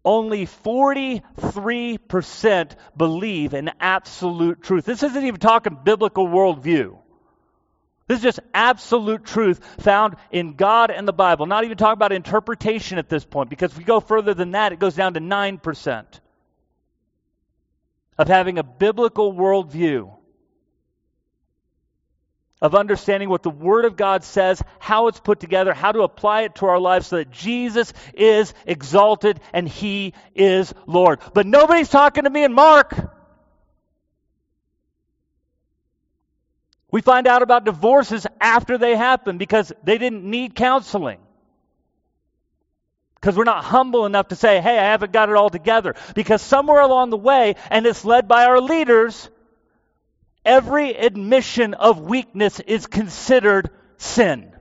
Only 0.05 0.45
43% 0.45 2.75
believe 2.97 3.53
in 3.53 3.71
absolute 3.79 4.61
truth. 4.61 4.85
This 4.85 5.01
isn't 5.01 5.25
even 5.25 5.39
talking 5.39 5.77
biblical 5.83 6.27
worldview. 6.27 6.97
This 8.07 8.17
is 8.17 8.23
just 8.23 8.39
absolute 8.53 9.23
truth 9.23 9.61
found 9.79 10.17
in 10.29 10.55
God 10.55 10.91
and 10.91 11.07
the 11.07 11.13
Bible. 11.13 11.45
Not 11.45 11.63
even 11.63 11.77
talking 11.77 11.93
about 11.93 12.11
interpretation 12.11 12.97
at 12.97 13.07
this 13.07 13.23
point, 13.23 13.49
because 13.49 13.71
if 13.71 13.77
we 13.77 13.85
go 13.85 14.01
further 14.01 14.33
than 14.33 14.51
that, 14.51 14.73
it 14.73 14.79
goes 14.79 14.95
down 14.95 15.13
to 15.13 15.21
9% 15.21 16.05
of 18.17 18.27
having 18.27 18.57
a 18.57 18.63
biblical 18.63 19.33
worldview, 19.33 20.13
of 22.63 22.75
understanding 22.75 23.29
what 23.29 23.43
the 23.43 23.49
Word 23.49 23.83
of 23.83 23.97
God 23.97 24.23
says, 24.23 24.63
how 24.79 25.09
it's 25.09 25.19
put 25.19 25.41
together, 25.41 25.73
how 25.73 25.91
to 25.91 26.01
apply 26.01 26.43
it 26.43 26.55
to 26.55 26.65
our 26.65 26.79
lives 26.79 27.07
so 27.07 27.17
that 27.17 27.29
Jesus 27.29 27.91
is 28.13 28.53
exalted 28.65 29.41
and 29.51 29.67
He 29.67 30.13
is 30.33 30.73
Lord. 30.87 31.19
But 31.33 31.45
nobody's 31.45 31.89
talking 31.89 32.23
to 32.23 32.29
me 32.29 32.45
and 32.45 32.55
Mark. 32.55 32.95
We 36.89 37.01
find 37.01 37.27
out 37.27 37.41
about 37.41 37.65
divorces 37.65 38.25
after 38.39 38.77
they 38.77 38.95
happen 38.95 39.37
because 39.37 39.73
they 39.83 39.97
didn't 39.97 40.23
need 40.23 40.55
counseling. 40.55 41.19
Because 43.15 43.35
we're 43.35 43.43
not 43.43 43.65
humble 43.65 44.05
enough 44.05 44.29
to 44.29 44.37
say, 44.37 44.61
hey, 44.61 44.77
I 44.77 44.83
haven't 44.83 45.11
got 45.11 45.27
it 45.27 45.35
all 45.35 45.49
together. 45.49 45.95
Because 46.15 46.41
somewhere 46.41 46.81
along 46.81 47.09
the 47.09 47.17
way, 47.17 47.55
and 47.69 47.85
it's 47.85 48.05
led 48.05 48.29
by 48.29 48.45
our 48.45 48.61
leaders, 48.61 49.29
every 50.45 50.91
admission 50.91 51.73
of 51.73 51.99
weakness 52.01 52.59
is 52.59 52.87
considered 52.87 53.69
sin. 53.97 54.51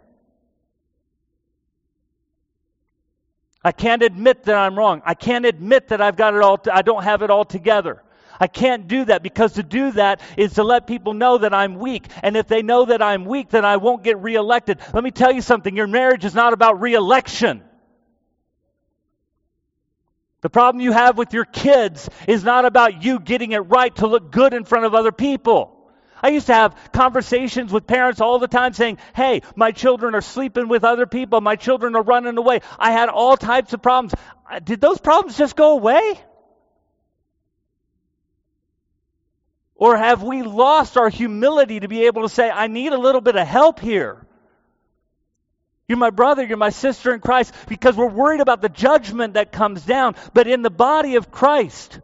I 3.64 3.72
can't 3.72 4.02
admit 4.02 4.44
that 4.44 4.56
I'm 4.56 4.76
wrong. 4.76 5.02
I 5.04 5.14
can't 5.14 5.46
admit 5.46 5.88
that 5.88 6.00
I've 6.00 6.16
got 6.16 6.34
it 6.34 6.42
all, 6.42 6.60
I 6.72 6.82
don't 6.82 7.04
have 7.04 7.22
it 7.22 7.30
all 7.30 7.44
together. 7.44 8.02
I 8.40 8.48
can't 8.48 8.88
do 8.88 9.04
that 9.04 9.22
because 9.22 9.52
to 9.52 9.62
do 9.62 9.92
that 9.92 10.20
is 10.36 10.54
to 10.54 10.64
let 10.64 10.88
people 10.88 11.14
know 11.14 11.38
that 11.38 11.54
I'm 11.54 11.76
weak. 11.76 12.06
And 12.24 12.36
if 12.36 12.48
they 12.48 12.62
know 12.62 12.86
that 12.86 13.00
I'm 13.00 13.24
weak, 13.24 13.50
then 13.50 13.64
I 13.64 13.76
won't 13.76 14.02
get 14.02 14.18
reelected. 14.18 14.80
Let 14.92 15.04
me 15.04 15.12
tell 15.12 15.30
you 15.30 15.42
something 15.42 15.76
your 15.76 15.86
marriage 15.86 16.24
is 16.24 16.34
not 16.34 16.52
about 16.52 16.80
reelection. 16.80 17.62
The 20.40 20.50
problem 20.50 20.80
you 20.80 20.90
have 20.90 21.16
with 21.16 21.32
your 21.32 21.44
kids 21.44 22.10
is 22.26 22.42
not 22.42 22.64
about 22.64 23.04
you 23.04 23.20
getting 23.20 23.52
it 23.52 23.60
right 23.60 23.94
to 23.96 24.08
look 24.08 24.32
good 24.32 24.54
in 24.54 24.64
front 24.64 24.86
of 24.86 24.94
other 24.94 25.12
people. 25.12 25.71
I 26.22 26.28
used 26.28 26.46
to 26.46 26.54
have 26.54 26.76
conversations 26.92 27.72
with 27.72 27.86
parents 27.86 28.20
all 28.20 28.38
the 28.38 28.48
time 28.48 28.72
saying, 28.72 28.98
Hey, 29.14 29.42
my 29.56 29.72
children 29.72 30.14
are 30.14 30.20
sleeping 30.20 30.68
with 30.68 30.84
other 30.84 31.06
people. 31.06 31.40
My 31.40 31.56
children 31.56 31.96
are 31.96 32.02
running 32.02 32.38
away. 32.38 32.60
I 32.78 32.92
had 32.92 33.08
all 33.08 33.36
types 33.36 33.72
of 33.72 33.82
problems. 33.82 34.14
Uh, 34.48 34.60
did 34.60 34.80
those 34.80 35.00
problems 35.00 35.36
just 35.36 35.56
go 35.56 35.72
away? 35.72 36.20
Or 39.74 39.96
have 39.96 40.22
we 40.22 40.42
lost 40.42 40.96
our 40.96 41.08
humility 41.08 41.80
to 41.80 41.88
be 41.88 42.06
able 42.06 42.22
to 42.22 42.28
say, 42.28 42.48
I 42.48 42.68
need 42.68 42.92
a 42.92 42.98
little 42.98 43.20
bit 43.20 43.34
of 43.34 43.44
help 43.48 43.80
here? 43.80 44.24
You're 45.88 45.98
my 45.98 46.10
brother, 46.10 46.44
you're 46.44 46.56
my 46.56 46.70
sister 46.70 47.12
in 47.12 47.18
Christ, 47.20 47.52
because 47.68 47.96
we're 47.96 48.06
worried 48.06 48.40
about 48.40 48.62
the 48.62 48.68
judgment 48.68 49.34
that 49.34 49.50
comes 49.50 49.84
down. 49.84 50.14
But 50.32 50.46
in 50.46 50.62
the 50.62 50.70
body 50.70 51.16
of 51.16 51.32
Christ, 51.32 51.98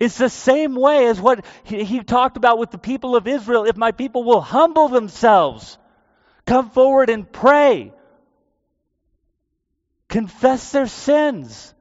it's 0.00 0.16
the 0.16 0.30
same 0.30 0.74
way 0.74 1.08
as 1.08 1.20
what 1.20 1.44
he, 1.62 1.84
he, 1.84 2.02
talked 2.02 2.38
about 2.38 2.58
with 2.58 2.70
the 2.70 2.78
people 2.78 3.16
of 3.16 3.28
Israel. 3.28 3.66
If 3.66 3.76
my 3.76 3.92
people 3.92 4.24
will 4.24 4.40
humble 4.40 4.88
themselves, 4.88 5.76
come 6.46 6.70
forward 6.70 7.10
and 7.10 7.30
pray, 7.30 7.92
confess 10.08 10.72
their 10.72 10.86
sins, 10.86 11.74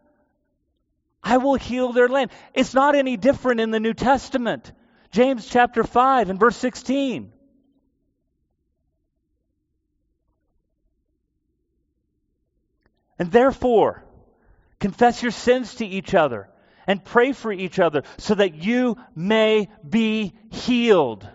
I 1.24 1.38
will 1.38 1.56
heal 1.56 1.94
their 1.94 2.10
land. 2.10 2.32
It's 2.54 2.74
not 2.74 2.94
any 2.94 3.16
different 3.16 3.62
in 3.62 3.72
the 3.72 3.80
New 3.80 3.94
Testament. 3.94 4.70
James 5.12 5.48
chapter 5.48 5.86
5 5.86 6.30
and 6.30 6.38
verse 6.38 6.58
16. 6.58 7.32
And 13.18 13.32
therefore, 13.32 14.04
confess 14.80 15.22
your 15.22 15.32
sins 15.32 15.76
to 15.76 15.86
each 15.86 16.14
other 16.14 16.49
and 16.90 17.06
pray 17.06 17.34
for 17.34 17.52
each 17.54 17.78
other 17.78 18.02
so 18.18 18.34
that 18.34 18.56
you 18.56 18.98
may 19.16 19.70
be 19.88 20.34
healed. 20.50 21.26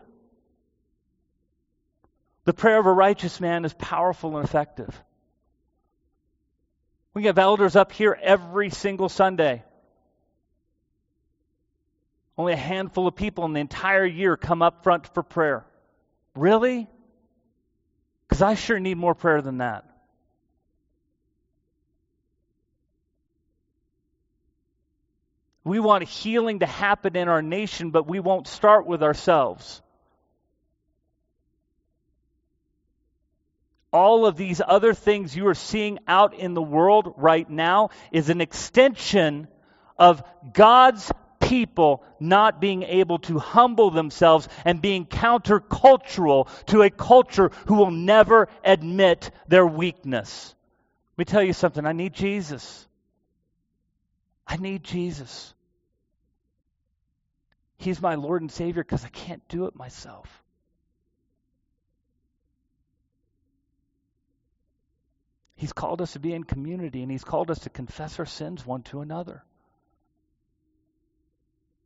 The 2.45 2.53
prayer 2.53 2.81
of 2.81 2.87
a 2.87 2.93
righteous 2.93 3.41
man 3.41 3.65
is 3.65 3.73
powerful 3.73 4.37
and 4.37 4.45
effective. 4.45 4.93
We 7.15 7.27
have 7.27 7.39
elders 7.39 7.77
up 7.77 7.93
here 7.93 8.19
every 8.21 8.71
single 8.71 9.09
Sunday. 9.09 9.63
Only 12.37 12.55
a 12.55 12.57
handful 12.57 13.07
of 13.07 13.15
people 13.15 13.45
in 13.45 13.53
the 13.53 13.61
entire 13.61 14.05
year 14.05 14.37
come 14.37 14.61
up 14.61 14.83
front 14.83 15.07
for 15.15 15.23
prayer. 15.23 15.65
Really? 16.35 16.89
Because 18.27 18.43
I 18.43 18.55
sure 18.55 18.81
need 18.81 18.97
more 18.97 19.15
prayer 19.15 19.41
than 19.41 19.59
that. 19.59 19.85
We 25.65 25.81
want 25.81 26.05
healing 26.05 26.59
to 26.59 26.67
happen 26.67 27.17
in 27.17 27.29
our 27.29 27.41
nation, 27.41 27.91
but 27.91 28.07
we 28.07 28.21
won't 28.21 28.47
start 28.47 28.87
with 28.87 29.03
ourselves. 29.03 29.81
All 33.91 34.27
of 34.27 34.37
these 34.37 34.61
other 34.67 34.93
things 34.93 35.35
you 35.35 35.47
are 35.47 35.55
seeing 35.55 36.01
out 36.07 36.35
in 36.35 36.53
the 36.53 36.63
world 36.63 37.15
right 37.17 37.49
now 37.49 37.91
is 38.13 38.29
an 38.29 38.41
extension 38.41 39.49
of 39.99 40.23
God's 40.53 41.11
people 41.41 42.03
not 42.19 42.61
being 42.61 42.83
able 42.83 43.19
to 43.21 43.39
humble 43.39 43.91
themselves 43.91 44.49
and 44.65 44.83
being 44.83 45.07
countercultural 45.07 46.49
to 46.67 46.83
a 46.83 46.91
culture 46.91 47.51
who 47.67 47.75
will 47.75 47.91
never 47.91 48.49
admit 48.65 49.31
their 49.47 49.67
weakness. 49.67 50.55
Let 51.13 51.19
me 51.19 51.25
tell 51.27 51.43
you 51.43 51.53
something. 51.53 51.87
I 51.87 51.93
need 51.93 52.13
Jesus. 52.13 52.89
I 54.47 54.57
need 54.57 54.85
Jesus. 54.85 55.55
He's 57.77 58.01
my 58.01 58.15
Lord 58.15 58.43
and 58.43 58.51
Savior 58.51 58.83
because 58.83 59.05
I 59.05 59.09
can't 59.09 59.47
do 59.49 59.67
it 59.67 59.75
myself. 59.75 60.43
He's 65.57 65.73
called 65.73 66.03
us 66.03 66.13
to 66.13 66.19
be 66.19 66.33
in 66.33 66.45
community 66.45 67.03
and 67.03 67.11
He's 67.11 67.25
called 67.25 67.51
us 67.51 67.61
to 67.61 67.71
confess 67.71 68.19
our 68.19 68.27
sins 68.27 68.67
one 68.67 68.83
to 68.85 69.01
another. 69.01 69.45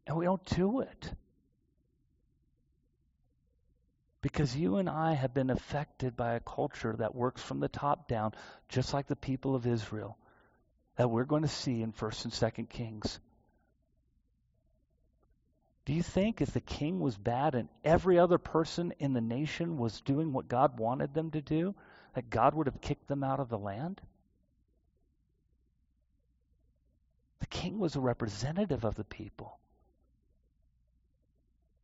And 0.07 0.17
we 0.17 0.25
don't 0.25 0.45
do 0.47 0.81
it. 0.81 1.13
Because 4.21 4.57
you 4.57 4.77
and 4.77 4.89
I 4.89 5.13
have 5.15 5.33
been 5.33 5.51
affected 5.51 6.17
by 6.17 6.35
a 6.35 6.41
culture 6.41 6.97
that 6.99 7.15
works 7.15 7.41
from 7.41 7.61
the 7.61 7.69
top 7.69 8.09
down, 8.09 8.33
just 8.69 8.93
like 8.93 9.07
the 9.07 9.17
people 9.17 9.55
of 9.55 9.67
Israel, 9.67 10.19
that 10.99 11.09
we're 11.09 11.25
going 11.25 11.43
to 11.43 11.49
see 11.49 11.81
in 11.81 11.93
1st 11.93 12.25
and 12.25 12.33
2nd 12.35 12.69
Kings. 12.69 13.21
Do 15.85 15.93
you 15.93 16.03
think 16.03 16.43
if 16.43 16.51
the 16.51 16.61
king 16.61 16.99
was 16.99 17.17
bad 17.17 17.55
and 17.55 17.69
every 17.85 18.19
other 18.19 18.37
person 18.37 18.93
in 18.99 19.13
the 19.13 19.21
nation 19.21 19.79
was 19.79 20.01
doing 20.01 20.33
what 20.33 20.49
God 20.49 20.77
wanted 20.79 21.15
them 21.15 21.31
to 21.31 21.41
do, 21.41 21.77
that 22.15 22.29
God 22.29 22.53
would 22.55 22.67
have 22.67 22.81
kicked 22.81 23.07
them 23.07 23.23
out 23.23 23.39
of 23.39 23.49
the 23.49 23.57
land? 23.57 24.01
The 27.39 27.47
king 27.47 27.79
was 27.79 27.95
a 27.95 28.01
representative 28.01 28.85
of 28.85 28.97
the 28.97 29.05
people. 29.05 29.57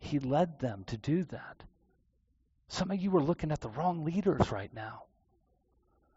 He 0.00 0.18
led 0.18 0.58
them 0.58 0.82
to 0.88 0.96
do 0.96 1.22
that. 1.24 1.62
Some 2.66 2.90
of 2.90 3.00
you 3.00 3.16
are 3.16 3.22
looking 3.22 3.52
at 3.52 3.60
the 3.60 3.70
wrong 3.70 4.04
leaders 4.04 4.50
right 4.50 4.74
now. 4.74 5.04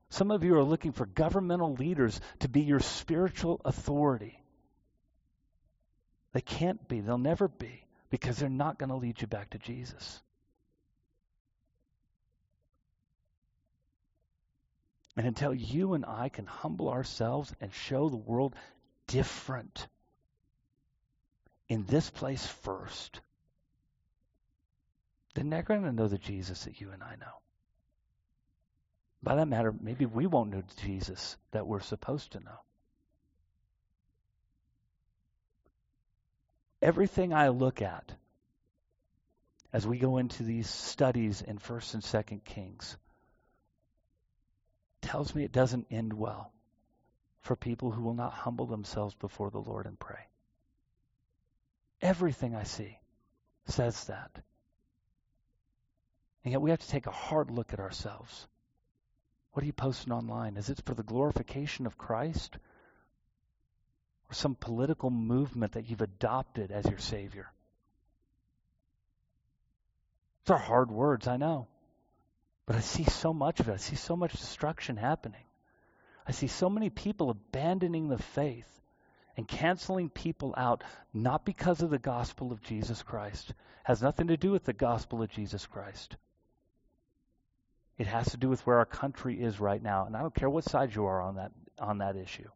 Some 0.09 0.31
of 0.31 0.43
you 0.43 0.55
are 0.55 0.63
looking 0.63 0.93
for 0.93 1.05
governmental 1.05 1.73
leaders 1.73 2.19
to 2.39 2.49
be 2.49 2.61
your 2.61 2.79
spiritual 2.79 3.61
authority. 3.65 4.41
They 6.33 6.41
can't 6.41 6.87
be, 6.87 7.01
they'll 7.01 7.17
never 7.17 7.47
be, 7.47 7.83
because 8.09 8.37
they're 8.37 8.49
not 8.49 8.79
going 8.79 8.89
to 8.89 8.95
lead 8.95 9.21
you 9.21 9.27
back 9.27 9.49
to 9.51 9.57
Jesus. 9.57 10.21
And 15.17 15.25
until 15.25 15.53
you 15.53 15.93
and 15.93 16.05
I 16.05 16.29
can 16.29 16.45
humble 16.45 16.89
ourselves 16.89 17.51
and 17.59 17.73
show 17.73 18.07
the 18.07 18.15
world 18.15 18.55
different 19.07 19.87
in 21.67 21.85
this 21.85 22.09
place 22.09 22.45
first, 22.45 23.19
then 25.33 25.49
they're 25.49 25.63
going 25.63 25.83
to 25.83 25.91
know 25.91 26.07
the 26.07 26.19
Jesus 26.19 26.65
that 26.65 26.79
you 26.79 26.91
and 26.91 27.01
I 27.01 27.15
know. 27.15 27.46
By 29.27 29.35
that 29.35 29.49
matter, 29.49 29.75
maybe 29.81 30.05
we 30.05 30.25
won't 30.25 30.51
know 30.51 30.63
Jesus 30.77 31.35
that 31.51 31.67
we're 31.67 31.81
supposed 31.81 32.31
to 32.31 32.39
know. 32.39 32.61
Everything 36.81 37.33
I 37.33 37.49
look 37.49 37.81
at 37.81 38.09
as 39.73 39.85
we 39.85 39.97
go 39.97 40.15
into 40.15 40.43
these 40.43 40.69
studies 40.69 41.41
in 41.41 41.57
1st 41.57 41.95
and 41.95 42.03
2nd 42.03 42.45
Kings 42.45 42.95
tells 45.01 45.35
me 45.35 45.43
it 45.43 45.51
doesn't 45.51 45.87
end 45.91 46.13
well 46.13 46.53
for 47.41 47.57
people 47.57 47.91
who 47.91 48.03
will 48.03 48.13
not 48.13 48.31
humble 48.31 48.65
themselves 48.65 49.13
before 49.13 49.49
the 49.49 49.59
Lord 49.59 49.87
and 49.87 49.99
pray. 49.99 50.25
Everything 52.01 52.55
I 52.55 52.63
see 52.63 52.97
says 53.65 54.05
that. 54.05 54.31
And 56.45 56.53
yet 56.53 56.61
we 56.61 56.69
have 56.69 56.79
to 56.79 56.87
take 56.87 57.07
a 57.07 57.11
hard 57.11 57.51
look 57.51 57.73
at 57.73 57.81
ourselves. 57.81 58.47
What 59.57 59.63
are 59.63 59.65
you 59.65 59.73
posting 59.73 60.13
online? 60.13 60.55
Is 60.55 60.69
it 60.69 60.83
for 60.85 60.93
the 60.93 61.01
glorification 61.01 61.87
of 61.87 61.97
Christ? 61.97 62.59
Or 64.29 64.35
some 64.35 64.53
political 64.53 65.09
movement 65.09 65.71
that 65.71 65.89
you've 65.89 66.03
adopted 66.03 66.69
as 66.71 66.85
your 66.85 66.99
Savior? 66.99 67.47
These 70.45 70.51
are 70.51 70.59
hard 70.59 70.91
words, 70.91 71.27
I 71.27 71.37
know. 71.37 71.65
But 72.67 72.75
I 72.75 72.81
see 72.81 73.05
so 73.05 73.33
much 73.33 73.59
of 73.59 73.67
it. 73.67 73.73
I 73.73 73.77
see 73.77 73.95
so 73.95 74.15
much 74.15 74.33
destruction 74.33 74.95
happening. 74.95 75.45
I 76.27 76.33
see 76.33 76.45
so 76.45 76.69
many 76.69 76.91
people 76.91 77.31
abandoning 77.31 78.09
the 78.09 78.19
faith 78.19 78.69
and 79.37 79.47
canceling 79.47 80.11
people 80.11 80.53
out, 80.55 80.83
not 81.15 81.45
because 81.45 81.81
of 81.81 81.89
the 81.89 81.97
gospel 81.97 82.51
of 82.51 82.61
Jesus 82.61 83.01
Christ. 83.01 83.55
Has 83.85 84.03
nothing 84.03 84.27
to 84.27 84.37
do 84.37 84.51
with 84.51 84.65
the 84.65 84.73
gospel 84.73 85.23
of 85.23 85.31
Jesus 85.31 85.65
Christ. 85.65 86.15
It 87.97 88.07
has 88.07 88.29
to 88.31 88.37
do 88.37 88.49
with 88.49 88.65
where 88.65 88.77
our 88.77 88.85
country 88.85 89.41
is 89.41 89.59
right 89.59 89.81
now. 89.81 90.05
And 90.05 90.15
I 90.15 90.21
don't 90.21 90.35
care 90.35 90.49
what 90.49 90.63
side 90.63 90.93
you 90.93 91.05
are 91.05 91.21
on 91.21 91.35
that 91.35 91.51
on 91.79 91.99
that 91.99 92.15
issue. 92.15 92.47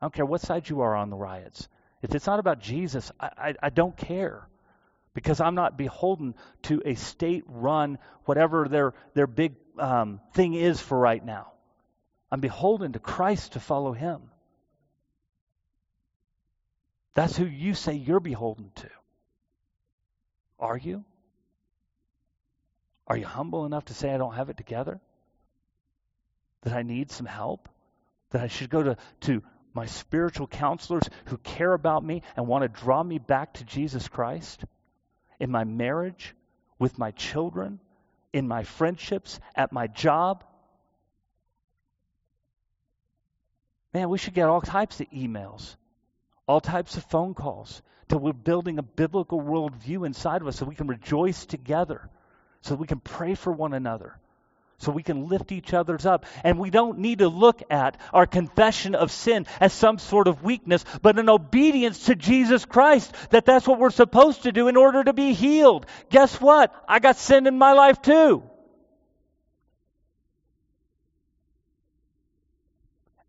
I 0.00 0.04
don't 0.04 0.14
care 0.14 0.26
what 0.26 0.40
side 0.40 0.68
you 0.68 0.80
are 0.80 0.94
on 0.94 1.10
the 1.10 1.16
riots. 1.16 1.68
If 2.02 2.14
it's 2.14 2.26
not 2.26 2.38
about 2.38 2.60
Jesus, 2.60 3.10
I, 3.18 3.30
I, 3.36 3.54
I 3.64 3.70
don't 3.70 3.96
care 3.96 4.48
because 5.14 5.40
I'm 5.40 5.56
not 5.56 5.76
beholden 5.76 6.34
to 6.62 6.80
a 6.84 6.94
state 6.94 7.42
run, 7.48 7.98
whatever 8.24 8.68
their, 8.68 8.94
their 9.14 9.26
big 9.26 9.56
um, 9.78 10.20
thing 10.34 10.54
is 10.54 10.80
for 10.80 10.96
right 10.96 11.24
now. 11.24 11.52
I'm 12.30 12.40
beholden 12.40 12.92
to 12.92 13.00
Christ 13.00 13.54
to 13.54 13.60
follow 13.60 13.92
him. 13.92 14.22
That's 17.14 17.36
who 17.36 17.46
you 17.46 17.74
say 17.74 17.94
you're 17.94 18.20
beholden 18.20 18.70
to. 18.76 18.88
Are 20.60 20.76
you? 20.76 21.04
Are 23.08 23.16
you 23.16 23.26
humble 23.26 23.66
enough 23.66 23.86
to 23.86 23.94
say, 23.94 24.14
I 24.14 24.18
don't 24.18 24.34
have 24.34 24.50
it 24.50 24.56
together? 24.56 25.00
That 26.62 26.74
I 26.74 26.82
need 26.82 27.10
some 27.10 27.26
help? 27.26 27.68
That 28.30 28.42
I 28.42 28.46
should 28.46 28.70
go 28.70 28.84
to, 28.84 28.96
to 29.22 29.42
my 29.74 29.86
spiritual 29.86 30.46
counselors 30.46 31.08
who 31.24 31.38
care 31.38 31.72
about 31.72 32.04
me 32.04 32.22
and 32.36 32.46
want 32.46 32.62
to 32.62 32.68
draw 32.68 33.02
me 33.02 33.18
back 33.18 33.54
to 33.54 33.64
Jesus 33.64 34.06
Christ? 34.06 34.64
in 35.40 35.50
my 35.50 35.64
marriage, 35.64 36.34
with 36.78 36.98
my 36.98 37.10
children, 37.12 37.80
in 38.32 38.48
my 38.48 38.64
friendships, 38.64 39.40
at 39.54 39.72
my 39.72 39.86
job. 39.86 40.44
Man, 43.94 44.08
we 44.08 44.18
should 44.18 44.34
get 44.34 44.48
all 44.48 44.60
types 44.60 45.00
of 45.00 45.10
emails, 45.10 45.76
all 46.46 46.60
types 46.60 46.96
of 46.96 47.04
phone 47.04 47.34
calls, 47.34 47.82
till 48.08 48.18
we're 48.18 48.32
building 48.32 48.78
a 48.78 48.82
biblical 48.82 49.40
worldview 49.40 50.06
inside 50.06 50.42
of 50.42 50.48
us 50.48 50.56
so 50.56 50.66
we 50.66 50.74
can 50.74 50.86
rejoice 50.86 51.46
together, 51.46 52.08
so 52.62 52.74
we 52.74 52.86
can 52.86 53.00
pray 53.00 53.34
for 53.34 53.52
one 53.52 53.74
another 53.74 54.18
so 54.78 54.92
we 54.92 55.02
can 55.02 55.28
lift 55.28 55.50
each 55.52 55.74
other's 55.74 56.06
up. 56.06 56.24
And 56.44 56.58
we 56.58 56.70
don't 56.70 56.98
need 56.98 57.18
to 57.18 57.28
look 57.28 57.62
at 57.70 58.00
our 58.12 58.26
confession 58.26 58.94
of 58.94 59.10
sin 59.10 59.46
as 59.60 59.72
some 59.72 59.98
sort 59.98 60.28
of 60.28 60.42
weakness, 60.42 60.84
but 61.02 61.18
an 61.18 61.28
obedience 61.28 62.06
to 62.06 62.14
Jesus 62.14 62.64
Christ, 62.64 63.12
that 63.30 63.44
that's 63.44 63.66
what 63.66 63.78
we're 63.78 63.90
supposed 63.90 64.44
to 64.44 64.52
do 64.52 64.68
in 64.68 64.76
order 64.76 65.02
to 65.02 65.12
be 65.12 65.32
healed. 65.32 65.86
Guess 66.10 66.40
what? 66.40 66.74
I 66.88 67.00
got 67.00 67.16
sin 67.16 67.46
in 67.46 67.58
my 67.58 67.72
life 67.72 68.00
too. 68.00 68.42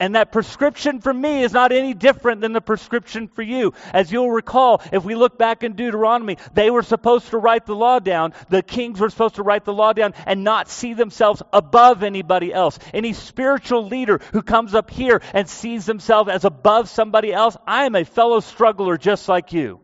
And 0.02 0.16
that 0.16 0.32
prescription 0.32 1.02
for 1.02 1.14
me 1.14 1.44
is 1.44 1.52
not 1.52 1.74
any 1.74 1.94
different 1.94 2.40
than 2.40 2.54
the 2.54 2.62
prescription 2.62 3.28
for 3.28 3.42
you. 3.42 3.74
As 3.94 4.10
you'll 4.10 4.32
recall, 4.32 4.82
if 4.94 5.04
we 5.04 5.14
look 5.14 5.38
back 5.38 5.62
in 5.62 5.74
Deuteronomy, 5.74 6.38
they 6.54 6.70
were 6.72 6.84
supposed 6.84 7.28
to 7.32 7.38
write 7.38 7.66
the 7.66 7.76
law 7.76 8.00
down. 8.00 8.34
The 8.48 8.64
kings 8.64 9.02
were 9.02 9.10
supposed 9.10 9.36
to 9.36 9.44
write 9.44 9.66
the 9.66 9.74
law 9.74 9.92
down 9.92 10.14
and 10.26 10.46
not 10.46 10.70
see 10.70 10.94
themselves 10.94 11.44
above 11.52 12.02
anybody 12.02 12.54
else. 12.54 12.80
Any 12.94 13.12
spiritual 13.12 13.88
leader 13.88 14.22
who 14.32 14.42
comes 14.42 14.74
up 14.74 14.90
here 14.90 15.22
and 15.34 15.50
sees 15.50 15.86
themselves 15.86 16.30
as 16.30 16.46
above 16.46 16.88
somebody 16.88 17.34
else, 17.34 17.58
I 17.68 17.84
am 17.84 17.96
a 17.96 18.06
fellow 18.06 18.40
struggler 18.40 18.98
just 18.98 19.28
like 19.28 19.52
you 19.52 19.82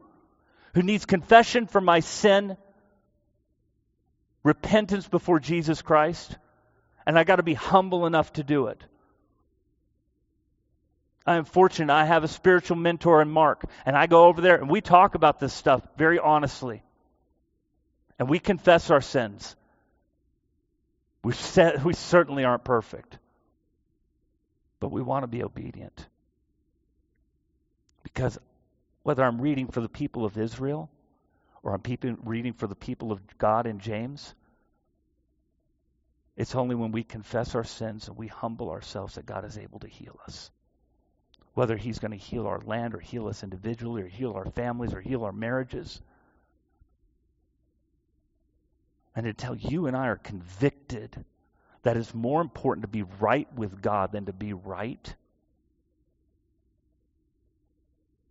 who 0.75 0.81
needs 0.81 1.05
confession 1.05 1.67
for 1.67 1.81
my 1.81 1.99
sin, 1.99 2.55
repentance 4.43 5.07
before 5.07 5.41
Jesus 5.41 5.81
Christ, 5.81 6.37
and 7.05 7.19
I 7.19 7.25
got 7.25 7.37
to 7.37 7.43
be 7.43 7.53
humble 7.53 8.05
enough 8.05 8.31
to 8.33 8.43
do 8.43 8.67
it. 8.67 8.81
I 11.25 11.35
am 11.35 11.45
fortunate. 11.45 11.91
I 11.91 12.05
have 12.05 12.23
a 12.23 12.27
spiritual 12.27 12.77
mentor 12.77 13.21
in 13.21 13.29
Mark, 13.29 13.65
and 13.85 13.95
I 13.95 14.05
go 14.07 14.25
over 14.25 14.41
there 14.41 14.55
and 14.55 14.69
we 14.69 14.81
talk 14.81 15.15
about 15.15 15.39
this 15.39 15.53
stuff 15.53 15.81
very 15.97 16.19
honestly. 16.19 16.83
And 18.19 18.29
we 18.29 18.39
confess 18.39 18.91
our 18.91 19.01
sins. 19.01 19.55
We, 21.23 21.33
we 21.83 21.93
certainly 21.93 22.45
aren't 22.45 22.63
perfect, 22.63 23.17
but 24.79 24.91
we 24.91 25.01
want 25.01 25.23
to 25.23 25.27
be 25.27 25.43
obedient. 25.43 26.07
Because 28.03 28.37
whether 29.03 29.23
I'm 29.23 29.41
reading 29.41 29.67
for 29.67 29.81
the 29.81 29.89
people 29.89 30.23
of 30.23 30.37
Israel 30.37 30.89
or 31.63 31.73
I'm 31.73 32.17
reading 32.23 32.53
for 32.53 32.67
the 32.67 32.75
people 32.75 33.11
of 33.11 33.19
God 33.37 33.65
in 33.65 33.79
James, 33.79 34.33
it's 36.37 36.55
only 36.55 36.75
when 36.75 36.91
we 36.91 37.03
confess 37.03 37.55
our 37.55 37.63
sins 37.63 38.07
and 38.07 38.15
we 38.15 38.27
humble 38.27 38.69
ourselves 38.69 39.15
that 39.15 39.25
God 39.25 39.45
is 39.45 39.57
able 39.57 39.79
to 39.79 39.87
heal 39.87 40.19
us. 40.27 40.51
Whether 41.55 41.75
He's 41.75 41.99
going 41.99 42.11
to 42.11 42.17
heal 42.17 42.45
our 42.45 42.59
land 42.59 42.93
or 42.93 42.99
heal 42.99 43.27
us 43.27 43.41
individually 43.41 44.03
or 44.03 44.07
heal 44.07 44.33
our 44.33 44.45
families 44.45 44.93
or 44.93 45.01
heal 45.01 45.23
our 45.23 45.31
marriages. 45.31 45.99
And 49.15 49.25
until 49.25 49.55
you 49.55 49.87
and 49.87 49.95
I 49.95 50.07
are 50.07 50.17
convicted 50.17 51.23
that 51.83 51.97
it's 51.97 52.13
more 52.13 52.41
important 52.41 52.83
to 52.83 52.89
be 52.89 53.03
right 53.03 53.51
with 53.55 53.81
God 53.81 54.11
than 54.11 54.25
to 54.25 54.33
be 54.33 54.53
right, 54.53 55.15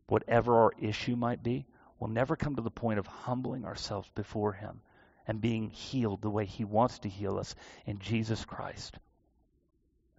whatever 0.07 0.63
our 0.63 0.73
issue 0.79 1.17
might 1.17 1.43
be, 1.43 1.65
we'll 1.99 2.11
never 2.11 2.37
come 2.37 2.57
to 2.57 2.63
the 2.63 2.71
point 2.71 2.99
of 2.99 3.07
humbling 3.07 3.65
ourselves 3.65 4.11
before 4.15 4.53
Him 4.53 4.83
and 5.27 5.41
being 5.41 5.71
healed 5.71 6.21
the 6.21 6.29
way 6.29 6.45
He 6.45 6.65
wants 6.65 6.99
to 7.01 7.09
heal 7.09 7.39
us 7.39 7.55
in 7.87 8.01
Jesus 8.01 8.45
Christ. 8.45 8.99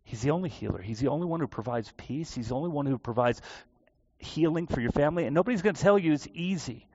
He's 0.05 0.21
the 0.21 0.31
only 0.31 0.49
healer. 0.49 0.81
He's 0.81 0.99
the 0.99 1.07
only 1.07 1.25
one 1.25 1.39
who 1.39 1.47
provides 1.47 1.91
peace. 1.97 2.33
He's 2.33 2.49
the 2.49 2.55
only 2.55 2.69
one 2.69 2.85
who 2.85 2.97
provides 2.99 3.41
healing 4.19 4.67
for 4.67 4.79
your 4.79 4.91
family. 4.91 5.25
And 5.25 5.33
nobody's 5.33 5.63
going 5.63 5.75
to 5.75 5.81
tell 5.81 5.97
you 5.97 6.13
it's 6.13 6.27
easy. 6.33 6.87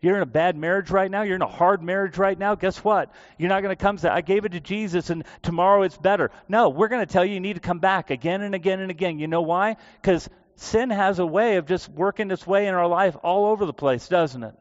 You're 0.00 0.16
in 0.16 0.22
a 0.22 0.26
bad 0.26 0.56
marriage 0.56 0.90
right 0.90 1.10
now. 1.10 1.22
You're 1.22 1.36
in 1.36 1.42
a 1.42 1.46
hard 1.48 1.82
marriage 1.82 2.18
right 2.18 2.38
now. 2.38 2.54
Guess 2.54 2.78
what? 2.84 3.12
You're 3.36 3.48
not 3.48 3.62
going 3.62 3.76
to 3.76 3.80
come 3.80 3.98
say, 3.98 4.08
I 4.08 4.20
gave 4.20 4.44
it 4.44 4.52
to 4.52 4.60
Jesus 4.60 5.10
and 5.10 5.24
tomorrow 5.42 5.82
it's 5.82 5.96
better. 5.96 6.30
No, 6.48 6.68
we're 6.68 6.88
going 6.88 7.04
to 7.04 7.12
tell 7.12 7.24
you 7.24 7.34
you 7.34 7.40
need 7.40 7.54
to 7.54 7.60
come 7.60 7.80
back 7.80 8.10
again 8.10 8.42
and 8.42 8.54
again 8.54 8.80
and 8.80 8.90
again. 8.92 9.18
You 9.18 9.26
know 9.26 9.42
why? 9.42 9.76
Because 10.00 10.28
sin 10.54 10.90
has 10.90 11.18
a 11.18 11.26
way 11.26 11.56
of 11.56 11.66
just 11.66 11.88
working 11.88 12.30
its 12.30 12.46
way 12.46 12.68
in 12.68 12.74
our 12.74 12.86
life 12.86 13.16
all 13.24 13.46
over 13.46 13.66
the 13.66 13.72
place, 13.72 14.06
doesn't 14.06 14.42
it? 14.42 14.54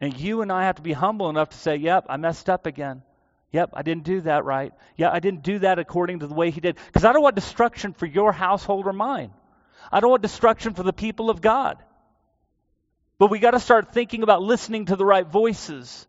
And 0.00 0.18
you 0.18 0.42
and 0.42 0.50
I 0.50 0.64
have 0.64 0.76
to 0.76 0.82
be 0.82 0.92
humble 0.92 1.28
enough 1.28 1.50
to 1.50 1.58
say, 1.58 1.76
Yep, 1.76 2.06
I 2.08 2.16
messed 2.16 2.50
up 2.50 2.66
again. 2.66 3.02
Yep, 3.52 3.70
I 3.74 3.82
didn't 3.82 4.04
do 4.04 4.22
that 4.22 4.44
right. 4.44 4.72
Yeah, 4.96 5.10
I 5.12 5.20
didn't 5.20 5.42
do 5.42 5.58
that 5.60 5.78
according 5.78 6.20
to 6.20 6.26
the 6.26 6.34
way 6.34 6.50
he 6.50 6.60
did. 6.60 6.76
Because 6.86 7.04
I 7.04 7.12
don't 7.12 7.22
want 7.22 7.34
destruction 7.34 7.92
for 7.92 8.06
your 8.06 8.32
household 8.32 8.86
or 8.86 8.94
mine. 8.94 9.30
I 9.90 10.00
don't 10.00 10.10
want 10.10 10.22
destruction 10.22 10.72
for 10.72 10.82
the 10.82 10.92
people 10.92 11.28
of 11.28 11.42
God. 11.42 11.82
But 13.18 13.30
we 13.30 13.38
got 13.38 13.50
to 13.50 13.60
start 13.60 13.92
thinking 13.92 14.22
about 14.22 14.42
listening 14.42 14.86
to 14.86 14.96
the 14.96 15.04
right 15.04 15.26
voices. 15.26 16.06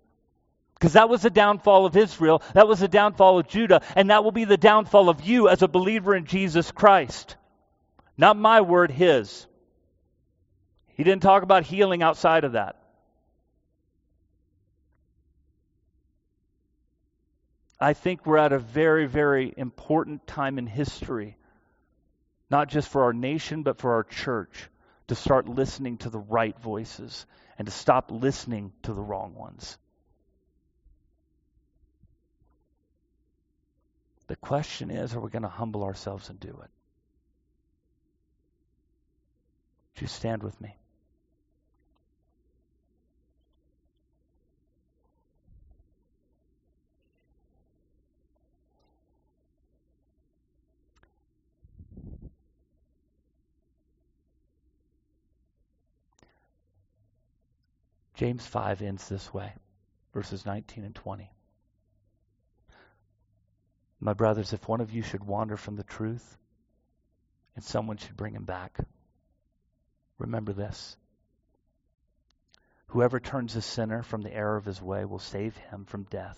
Because 0.75 0.93
that 0.93 1.09
was 1.09 1.21
the 1.21 1.29
downfall 1.29 1.85
of 1.85 1.95
Israel, 1.95 2.41
that 2.53 2.67
was 2.67 2.79
the 2.79 2.87
downfall 2.87 3.39
of 3.39 3.47
Judah, 3.47 3.81
and 3.95 4.09
that 4.09 4.23
will 4.23 4.31
be 4.31 4.45
the 4.45 4.57
downfall 4.57 5.09
of 5.09 5.21
you 5.21 5.47
as 5.47 5.61
a 5.61 5.67
believer 5.67 6.15
in 6.15 6.25
Jesus 6.25 6.71
Christ. 6.71 7.35
Not 8.17 8.37
my 8.37 8.61
word, 8.61 8.91
his. 8.91 9.47
He 10.95 11.03
didn't 11.03 11.23
talk 11.23 11.43
about 11.43 11.63
healing 11.63 12.03
outside 12.03 12.43
of 12.43 12.53
that. 12.53 12.82
I 17.83 17.93
think 17.93 18.25
we're 18.25 18.37
at 18.37 18.53
a 18.53 18.59
very, 18.59 19.07
very 19.07 19.53
important 19.57 20.25
time 20.25 20.57
in 20.57 20.67
history, 20.67 21.35
not 22.49 22.69
just 22.69 22.87
for 22.87 23.03
our 23.03 23.11
nation, 23.11 23.63
but 23.63 23.77
for 23.77 23.95
our 23.95 24.03
church, 24.03 24.69
to 25.07 25.15
start 25.15 25.49
listening 25.49 25.97
to 25.97 26.09
the 26.09 26.19
right 26.19 26.57
voices 26.59 27.25
and 27.57 27.65
to 27.65 27.73
stop 27.73 28.09
listening 28.09 28.71
to 28.83 28.93
the 28.93 29.01
wrong 29.01 29.35
ones. 29.35 29.77
The 34.27 34.37
question 34.37 34.89
is 34.89 35.13
are 35.13 35.19
we 35.19 35.29
going 35.29 35.43
to 35.43 35.49
humble 35.49 35.83
ourselves 35.83 36.29
and 36.29 36.39
do 36.39 36.47
it? 36.47 36.71
Would 39.95 40.01
you 40.01 40.07
stand 40.07 40.41
with 40.41 40.59
me? 40.61 40.77
James 58.15 58.45
5 58.45 58.81
ends 58.81 59.09
this 59.09 59.33
way, 59.33 59.51
verses 60.13 60.45
19 60.45 60.83
and 60.83 60.93
20. 60.93 61.31
My 63.99 64.13
brothers, 64.13 64.53
if 64.53 64.67
one 64.67 64.81
of 64.81 64.91
you 64.91 65.01
should 65.01 65.23
wander 65.23 65.57
from 65.57 65.75
the 65.75 65.83
truth 65.83 66.37
and 67.55 67.63
someone 67.63 67.97
should 67.97 68.17
bring 68.17 68.35
him 68.35 68.43
back, 68.45 68.77
remember 70.19 70.53
this. 70.53 70.95
Whoever 72.87 73.19
turns 73.19 73.55
a 73.55 73.61
sinner 73.61 74.03
from 74.03 74.21
the 74.21 74.33
error 74.33 74.57
of 74.57 74.65
his 74.65 74.81
way 74.81 75.05
will 75.05 75.19
save 75.19 75.57
him 75.57 75.85
from 75.85 76.03
death 76.03 76.37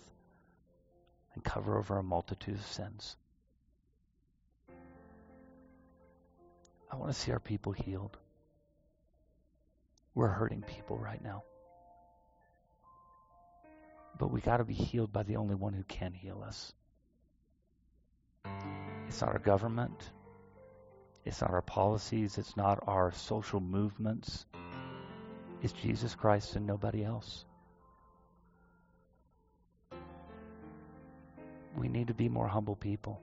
and 1.34 1.44
cover 1.44 1.78
over 1.78 1.98
a 1.98 2.04
multitude 2.04 2.56
of 2.56 2.66
sins. 2.66 3.18
I 6.90 6.96
want 6.96 7.12
to 7.12 7.20
see 7.20 7.34
our 7.34 7.40
people 7.40 7.74
healed. 7.74 8.18
We're 10.14 10.30
hurting 10.30 10.62
people 10.62 10.98
right 10.98 11.22
now. 11.22 11.44
But 14.18 14.32
we 14.32 14.42
got 14.42 14.58
to 14.58 14.64
be 14.64 14.74
healed 14.74 15.12
by 15.12 15.24
the 15.24 15.36
only 15.36 15.56
one 15.56 15.74
who 15.74 15.84
can 15.84 16.14
heal 16.14 16.44
us. 16.46 16.74
It's 19.08 19.22
not 19.22 19.32
our 19.32 19.40
government. 19.40 20.12
It's 21.26 21.42
not 21.42 21.52
our 21.52 21.62
policies. 21.62 22.38
It's 22.38 22.56
not 22.56 22.84
our 22.88 23.12
social 23.12 23.60
movements. 23.60 24.46
It's 25.62 25.74
Jesus 25.74 26.16
Christ 26.16 26.56
and 26.56 26.66
nobody 26.66 27.04
else. 27.04 27.46
We 31.76 31.90
need 31.90 32.08
to 32.08 32.14
be 32.14 32.30
more 32.30 32.48
humble 32.48 32.76
people. 32.76 33.22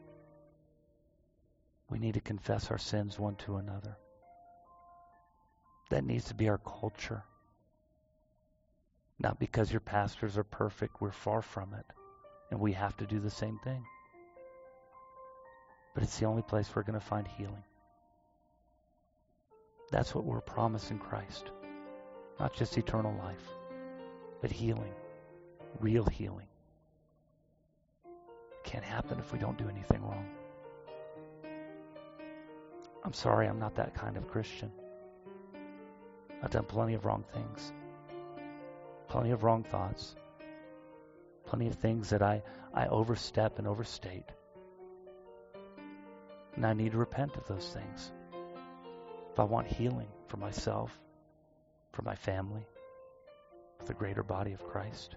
We 1.88 1.98
need 1.98 2.14
to 2.14 2.20
confess 2.20 2.70
our 2.70 2.78
sins 2.78 3.18
one 3.18 3.36
to 3.36 3.56
another. 3.56 3.96
That 5.90 6.04
needs 6.04 6.26
to 6.26 6.34
be 6.34 6.48
our 6.48 6.58
culture. 6.58 7.22
Not 9.18 9.38
because 9.38 9.70
your 9.70 9.80
pastors 9.80 10.36
are 10.36 10.44
perfect, 10.44 11.00
we're 11.00 11.12
far 11.12 11.42
from 11.42 11.74
it. 11.74 11.86
And 12.50 12.60
we 12.60 12.72
have 12.72 12.96
to 12.98 13.06
do 13.06 13.18
the 13.18 13.30
same 13.30 13.58
thing. 13.64 13.84
But 15.94 16.02
it's 16.02 16.18
the 16.18 16.26
only 16.26 16.42
place 16.42 16.68
we're 16.74 16.82
going 16.82 16.98
to 16.98 17.04
find 17.04 17.26
healing. 17.26 17.64
That's 19.90 20.14
what 20.14 20.24
we're 20.24 20.40
promised 20.40 20.90
in 20.90 20.98
Christ. 20.98 21.50
Not 22.40 22.54
just 22.54 22.78
eternal 22.78 23.14
life, 23.18 23.48
but 24.40 24.50
healing, 24.50 24.92
real 25.80 26.04
healing. 26.04 26.46
It 28.04 28.64
can't 28.64 28.84
happen 28.84 29.18
if 29.18 29.32
we 29.32 29.38
don't 29.38 29.58
do 29.58 29.68
anything 29.68 30.02
wrong. 30.02 30.26
I'm 33.04 33.12
sorry, 33.12 33.46
I'm 33.46 33.58
not 33.58 33.74
that 33.74 33.94
kind 33.94 34.16
of 34.16 34.28
Christian. 34.28 34.70
I've 36.42 36.50
done 36.50 36.64
plenty 36.64 36.94
of 36.94 37.04
wrong 37.04 37.24
things 37.32 37.72
plenty 39.12 39.30
of 39.30 39.42
wrong 39.42 39.62
thoughts, 39.62 40.14
plenty 41.44 41.66
of 41.66 41.74
things 41.74 42.08
that 42.08 42.22
I, 42.22 42.42
I 42.72 42.86
overstep 42.86 43.58
and 43.58 43.68
overstate. 43.68 44.24
And 46.56 46.64
I 46.64 46.72
need 46.72 46.92
to 46.92 46.98
repent 46.98 47.36
of 47.36 47.46
those 47.46 47.68
things. 47.74 48.10
If 49.30 49.38
I 49.38 49.44
want 49.44 49.66
healing 49.66 50.08
for 50.28 50.38
myself, 50.38 50.98
for 51.92 52.00
my 52.00 52.14
family, 52.14 52.64
for 53.78 53.84
the 53.84 53.92
greater 53.92 54.22
body 54.22 54.54
of 54.54 54.66
Christ. 54.66 55.16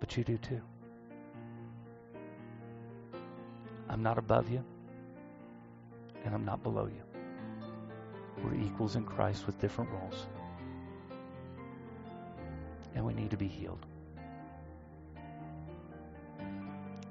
But 0.00 0.16
you 0.16 0.24
do 0.24 0.38
too. 0.38 0.62
I'm 3.88 4.02
not 4.02 4.18
above 4.18 4.50
you, 4.50 4.64
and 6.24 6.34
I'm 6.34 6.44
not 6.44 6.64
below 6.64 6.86
you. 6.86 7.02
We're 8.42 8.60
equals 8.66 8.96
in 8.96 9.04
Christ 9.04 9.46
with 9.46 9.60
different 9.60 9.92
roles 9.92 10.26
and 12.94 13.04
we 13.04 13.14
need 13.14 13.30
to 13.30 13.36
be 13.36 13.48
healed. 13.48 13.84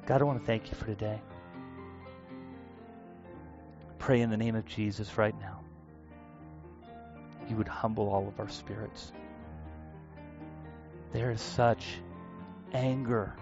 God, 0.05 0.21
I 0.21 0.23
want 0.25 0.39
to 0.39 0.45
thank 0.45 0.69
you 0.69 0.75
for 0.75 0.85
today. 0.85 1.21
Pray 3.99 4.21
in 4.21 4.29
the 4.29 4.37
name 4.37 4.55
of 4.55 4.65
Jesus 4.65 5.17
right 5.17 5.37
now. 5.39 5.61
You 7.47 7.55
would 7.57 7.67
humble 7.67 8.09
all 8.09 8.27
of 8.27 8.39
our 8.39 8.49
spirits. 8.49 9.11
There 11.13 11.31
is 11.31 11.41
such 11.41 11.85
anger 12.73 13.35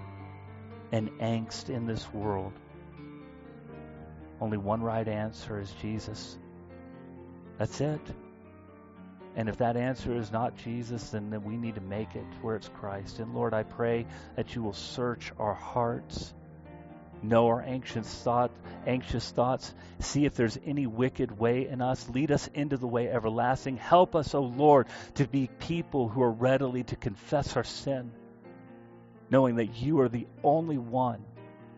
and 0.92 1.10
angst 1.20 1.70
in 1.70 1.86
this 1.86 2.12
world. 2.14 2.54
Only 4.42 4.58
one 4.58 4.82
right 4.82 5.08
answer 5.08 5.60
is 5.60 5.72
Jesus. 5.82 6.38
That's 7.58 7.80
it. 7.82 8.02
And 9.36 9.48
if 9.48 9.58
that 9.58 9.78
answer 9.78 10.16
is 10.16 10.32
not 10.32 10.58
Jesus, 10.58 11.12
then 11.12 11.44
we 11.44 11.56
need 11.56 11.76
to 11.76 11.82
make 11.82 12.16
it 12.16 12.26
where 12.42 12.56
it's 12.56 12.70
Christ. 12.70 13.20
And 13.20 13.34
Lord, 13.34 13.54
I 13.54 13.64
pray 13.64 14.06
that 14.36 14.56
you 14.56 14.64
will 14.64 14.74
search 14.74 15.32
our 15.40 15.54
hearts, 15.54 16.34
know 17.22 17.48
our 17.48 17.62
anxious 17.62 18.12
thought, 18.24 18.52
anxious 18.88 19.30
thoughts, 19.32 19.74
see 20.00 20.26
if 20.26 20.36
there's 20.36 20.58
any 20.66 20.88
wicked 20.88 21.38
way 21.38 21.68
in 21.68 21.82
us, 21.82 22.10
lead 22.10 22.32
us 22.32 22.50
into 22.54 22.78
the 22.78 22.88
way 22.88 23.08
everlasting. 23.08 23.78
Help 23.78 24.16
us, 24.16 24.34
O 24.34 24.40
oh 24.40 24.44
Lord, 24.44 24.88
to 25.16 25.28
be 25.28 25.50
people 25.60 26.10
who 26.10 26.24
are 26.24 26.32
readily 26.32 26.84
to 26.86 26.96
confess 26.96 27.56
our 27.56 27.64
sin, 27.64 28.12
knowing 29.30 29.56
that 29.58 29.76
you 29.76 30.00
are 30.02 30.10
the 30.10 30.28
only 30.44 30.78
one 30.78 31.24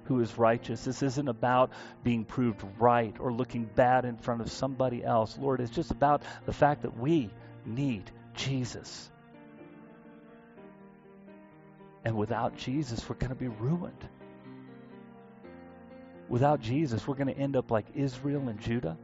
who 0.05 0.19
is 0.19 0.37
righteous. 0.37 0.83
This 0.83 1.03
isn't 1.03 1.27
about 1.27 1.71
being 2.03 2.25
proved 2.25 2.63
right 2.79 3.15
or 3.19 3.31
looking 3.31 3.65
bad 3.65 4.05
in 4.05 4.17
front 4.17 4.41
of 4.41 4.51
somebody 4.51 5.03
else. 5.03 5.37
Lord, 5.37 5.61
it's 5.61 5.71
just 5.71 5.91
about 5.91 6.23
the 6.45 6.53
fact 6.53 6.81
that 6.81 6.97
we 6.97 7.29
need 7.65 8.10
Jesus. 8.34 9.10
And 12.04 12.17
without 12.17 12.58
Jesus, 12.58 13.08
we're 13.08 13.15
going 13.15 13.30
to 13.30 13.36
be 13.36 13.47
ruined. 13.47 14.08
Without 16.30 16.62
Jesus, 16.62 17.06
we're 17.08 17.15
going 17.15 17.34
to 17.34 17.38
end 17.38 17.56
up 17.56 17.69
like 17.71 17.86
Israel 17.93 18.47
and 18.47 18.60
Judah. 18.60 18.97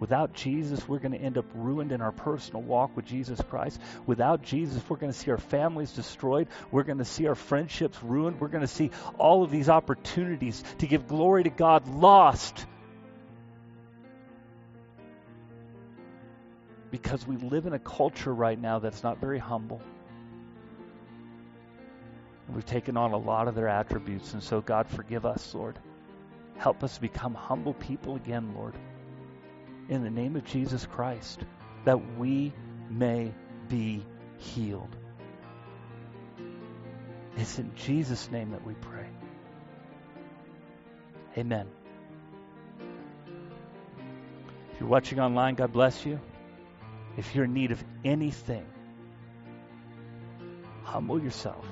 Without 0.00 0.32
Jesus, 0.32 0.86
we're 0.86 1.00
going 1.00 1.12
to 1.12 1.18
end 1.18 1.36
up 1.38 1.44
ruined 1.54 1.90
in 1.90 2.00
our 2.00 2.12
personal 2.12 2.62
walk 2.62 2.94
with 2.94 3.04
Jesus 3.04 3.40
Christ. 3.50 3.80
Without 4.06 4.42
Jesus, 4.42 4.80
we're 4.88 4.96
going 4.96 5.12
to 5.12 5.18
see 5.18 5.30
our 5.32 5.38
families 5.38 5.90
destroyed. 5.92 6.46
We're 6.70 6.84
going 6.84 6.98
to 6.98 7.04
see 7.04 7.26
our 7.26 7.34
friendships 7.34 8.00
ruined. 8.02 8.40
We're 8.40 8.48
going 8.48 8.62
to 8.62 8.68
see 8.68 8.92
all 9.18 9.42
of 9.42 9.50
these 9.50 9.68
opportunities 9.68 10.62
to 10.78 10.86
give 10.86 11.08
glory 11.08 11.42
to 11.44 11.50
God 11.50 11.88
lost. 11.88 12.64
Because 16.90 17.26
we 17.26 17.36
live 17.36 17.66
in 17.66 17.72
a 17.72 17.78
culture 17.78 18.32
right 18.32 18.58
now 18.58 18.78
that's 18.78 19.02
not 19.02 19.20
very 19.20 19.38
humble. 19.38 19.82
We've 22.48 22.64
taken 22.64 22.96
on 22.96 23.12
a 23.12 23.18
lot 23.18 23.46
of 23.46 23.54
their 23.54 23.68
attributes. 23.68 24.32
And 24.32 24.42
so, 24.42 24.60
God, 24.60 24.88
forgive 24.88 25.26
us, 25.26 25.54
Lord. 25.54 25.78
Help 26.56 26.82
us 26.82 26.96
become 26.98 27.34
humble 27.34 27.74
people 27.74 28.16
again, 28.16 28.54
Lord. 28.56 28.74
In 29.88 30.02
the 30.02 30.10
name 30.10 30.34
of 30.36 30.44
Jesus 30.44 30.86
Christ, 30.86 31.40
that 31.84 32.18
we 32.18 32.52
may 32.90 33.32
be 33.68 34.04
healed. 34.38 34.96
It's 37.36 37.58
in 37.58 37.74
Jesus' 37.76 38.30
name 38.30 38.50
that 38.50 38.66
we 38.66 38.74
pray. 38.74 39.06
Amen. 41.36 41.66
If 44.72 44.80
you're 44.80 44.88
watching 44.88 45.20
online, 45.20 45.54
God 45.54 45.72
bless 45.72 46.04
you. 46.04 46.18
If 47.18 47.34
you're 47.34 47.46
in 47.46 47.52
need 47.52 47.72
of 47.72 47.84
anything, 48.04 48.64
humble 50.84 51.20
yourself. 51.20 51.66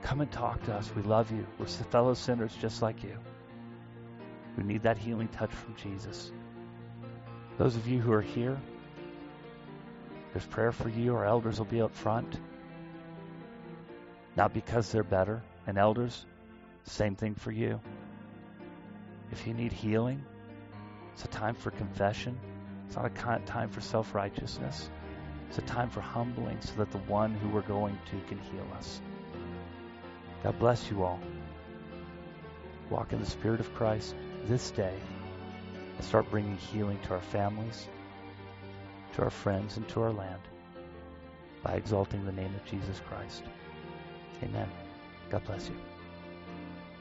Come 0.00 0.22
and 0.22 0.32
talk 0.32 0.64
to 0.64 0.74
us. 0.74 0.90
We 0.96 1.02
love 1.02 1.30
you. 1.30 1.46
We're 1.58 1.66
fellow 1.66 2.14
sinners 2.14 2.56
just 2.58 2.80
like 2.80 3.02
you 3.04 3.18
who 4.56 4.62
need 4.62 4.84
that 4.84 4.96
healing 4.96 5.28
touch 5.28 5.52
from 5.52 5.76
Jesus. 5.76 6.32
Those 7.58 7.76
of 7.76 7.86
you 7.86 8.00
who 8.00 8.10
are 8.12 8.22
here, 8.22 8.58
there's 10.32 10.46
prayer 10.46 10.72
for 10.72 10.88
you. 10.88 11.14
Our 11.14 11.26
elders 11.26 11.58
will 11.58 11.66
be 11.66 11.82
up 11.82 11.94
front. 11.94 12.40
Not 14.34 14.54
because 14.54 14.90
they're 14.90 15.04
better. 15.04 15.42
And 15.66 15.76
elders, 15.76 16.24
same 16.84 17.16
thing 17.16 17.34
for 17.34 17.52
you. 17.52 17.80
If 19.30 19.46
you 19.46 19.52
need 19.52 19.72
healing, 19.72 20.24
it's 21.12 21.24
a 21.26 21.28
time 21.28 21.54
for 21.54 21.70
confession. 21.70 22.40
It's 22.92 22.98
not 22.98 23.06
a 23.06 23.46
time 23.46 23.70
for 23.70 23.80
self 23.80 24.14
righteousness. 24.14 24.90
It's 25.48 25.56
a 25.56 25.62
time 25.62 25.88
for 25.88 26.02
humbling 26.02 26.60
so 26.60 26.74
that 26.74 26.90
the 26.90 26.98
one 26.98 27.32
who 27.32 27.48
we're 27.48 27.62
going 27.62 27.98
to 28.10 28.20
can 28.28 28.36
heal 28.36 28.66
us. 28.76 29.00
God 30.42 30.58
bless 30.58 30.90
you 30.90 31.02
all. 31.02 31.18
Walk 32.90 33.14
in 33.14 33.18
the 33.18 33.24
Spirit 33.24 33.60
of 33.60 33.72
Christ 33.72 34.14
this 34.44 34.70
day 34.72 34.94
and 35.96 36.04
start 36.04 36.30
bringing 36.30 36.58
healing 36.58 36.98
to 37.04 37.14
our 37.14 37.22
families, 37.22 37.88
to 39.14 39.22
our 39.22 39.30
friends, 39.30 39.78
and 39.78 39.88
to 39.88 40.02
our 40.02 40.12
land 40.12 40.42
by 41.62 41.72
exalting 41.72 42.26
the 42.26 42.32
name 42.32 42.54
of 42.54 42.64
Jesus 42.66 43.00
Christ. 43.08 43.42
Amen. 44.42 44.68
God 45.30 45.42
bless 45.46 45.66
you. 45.66 45.91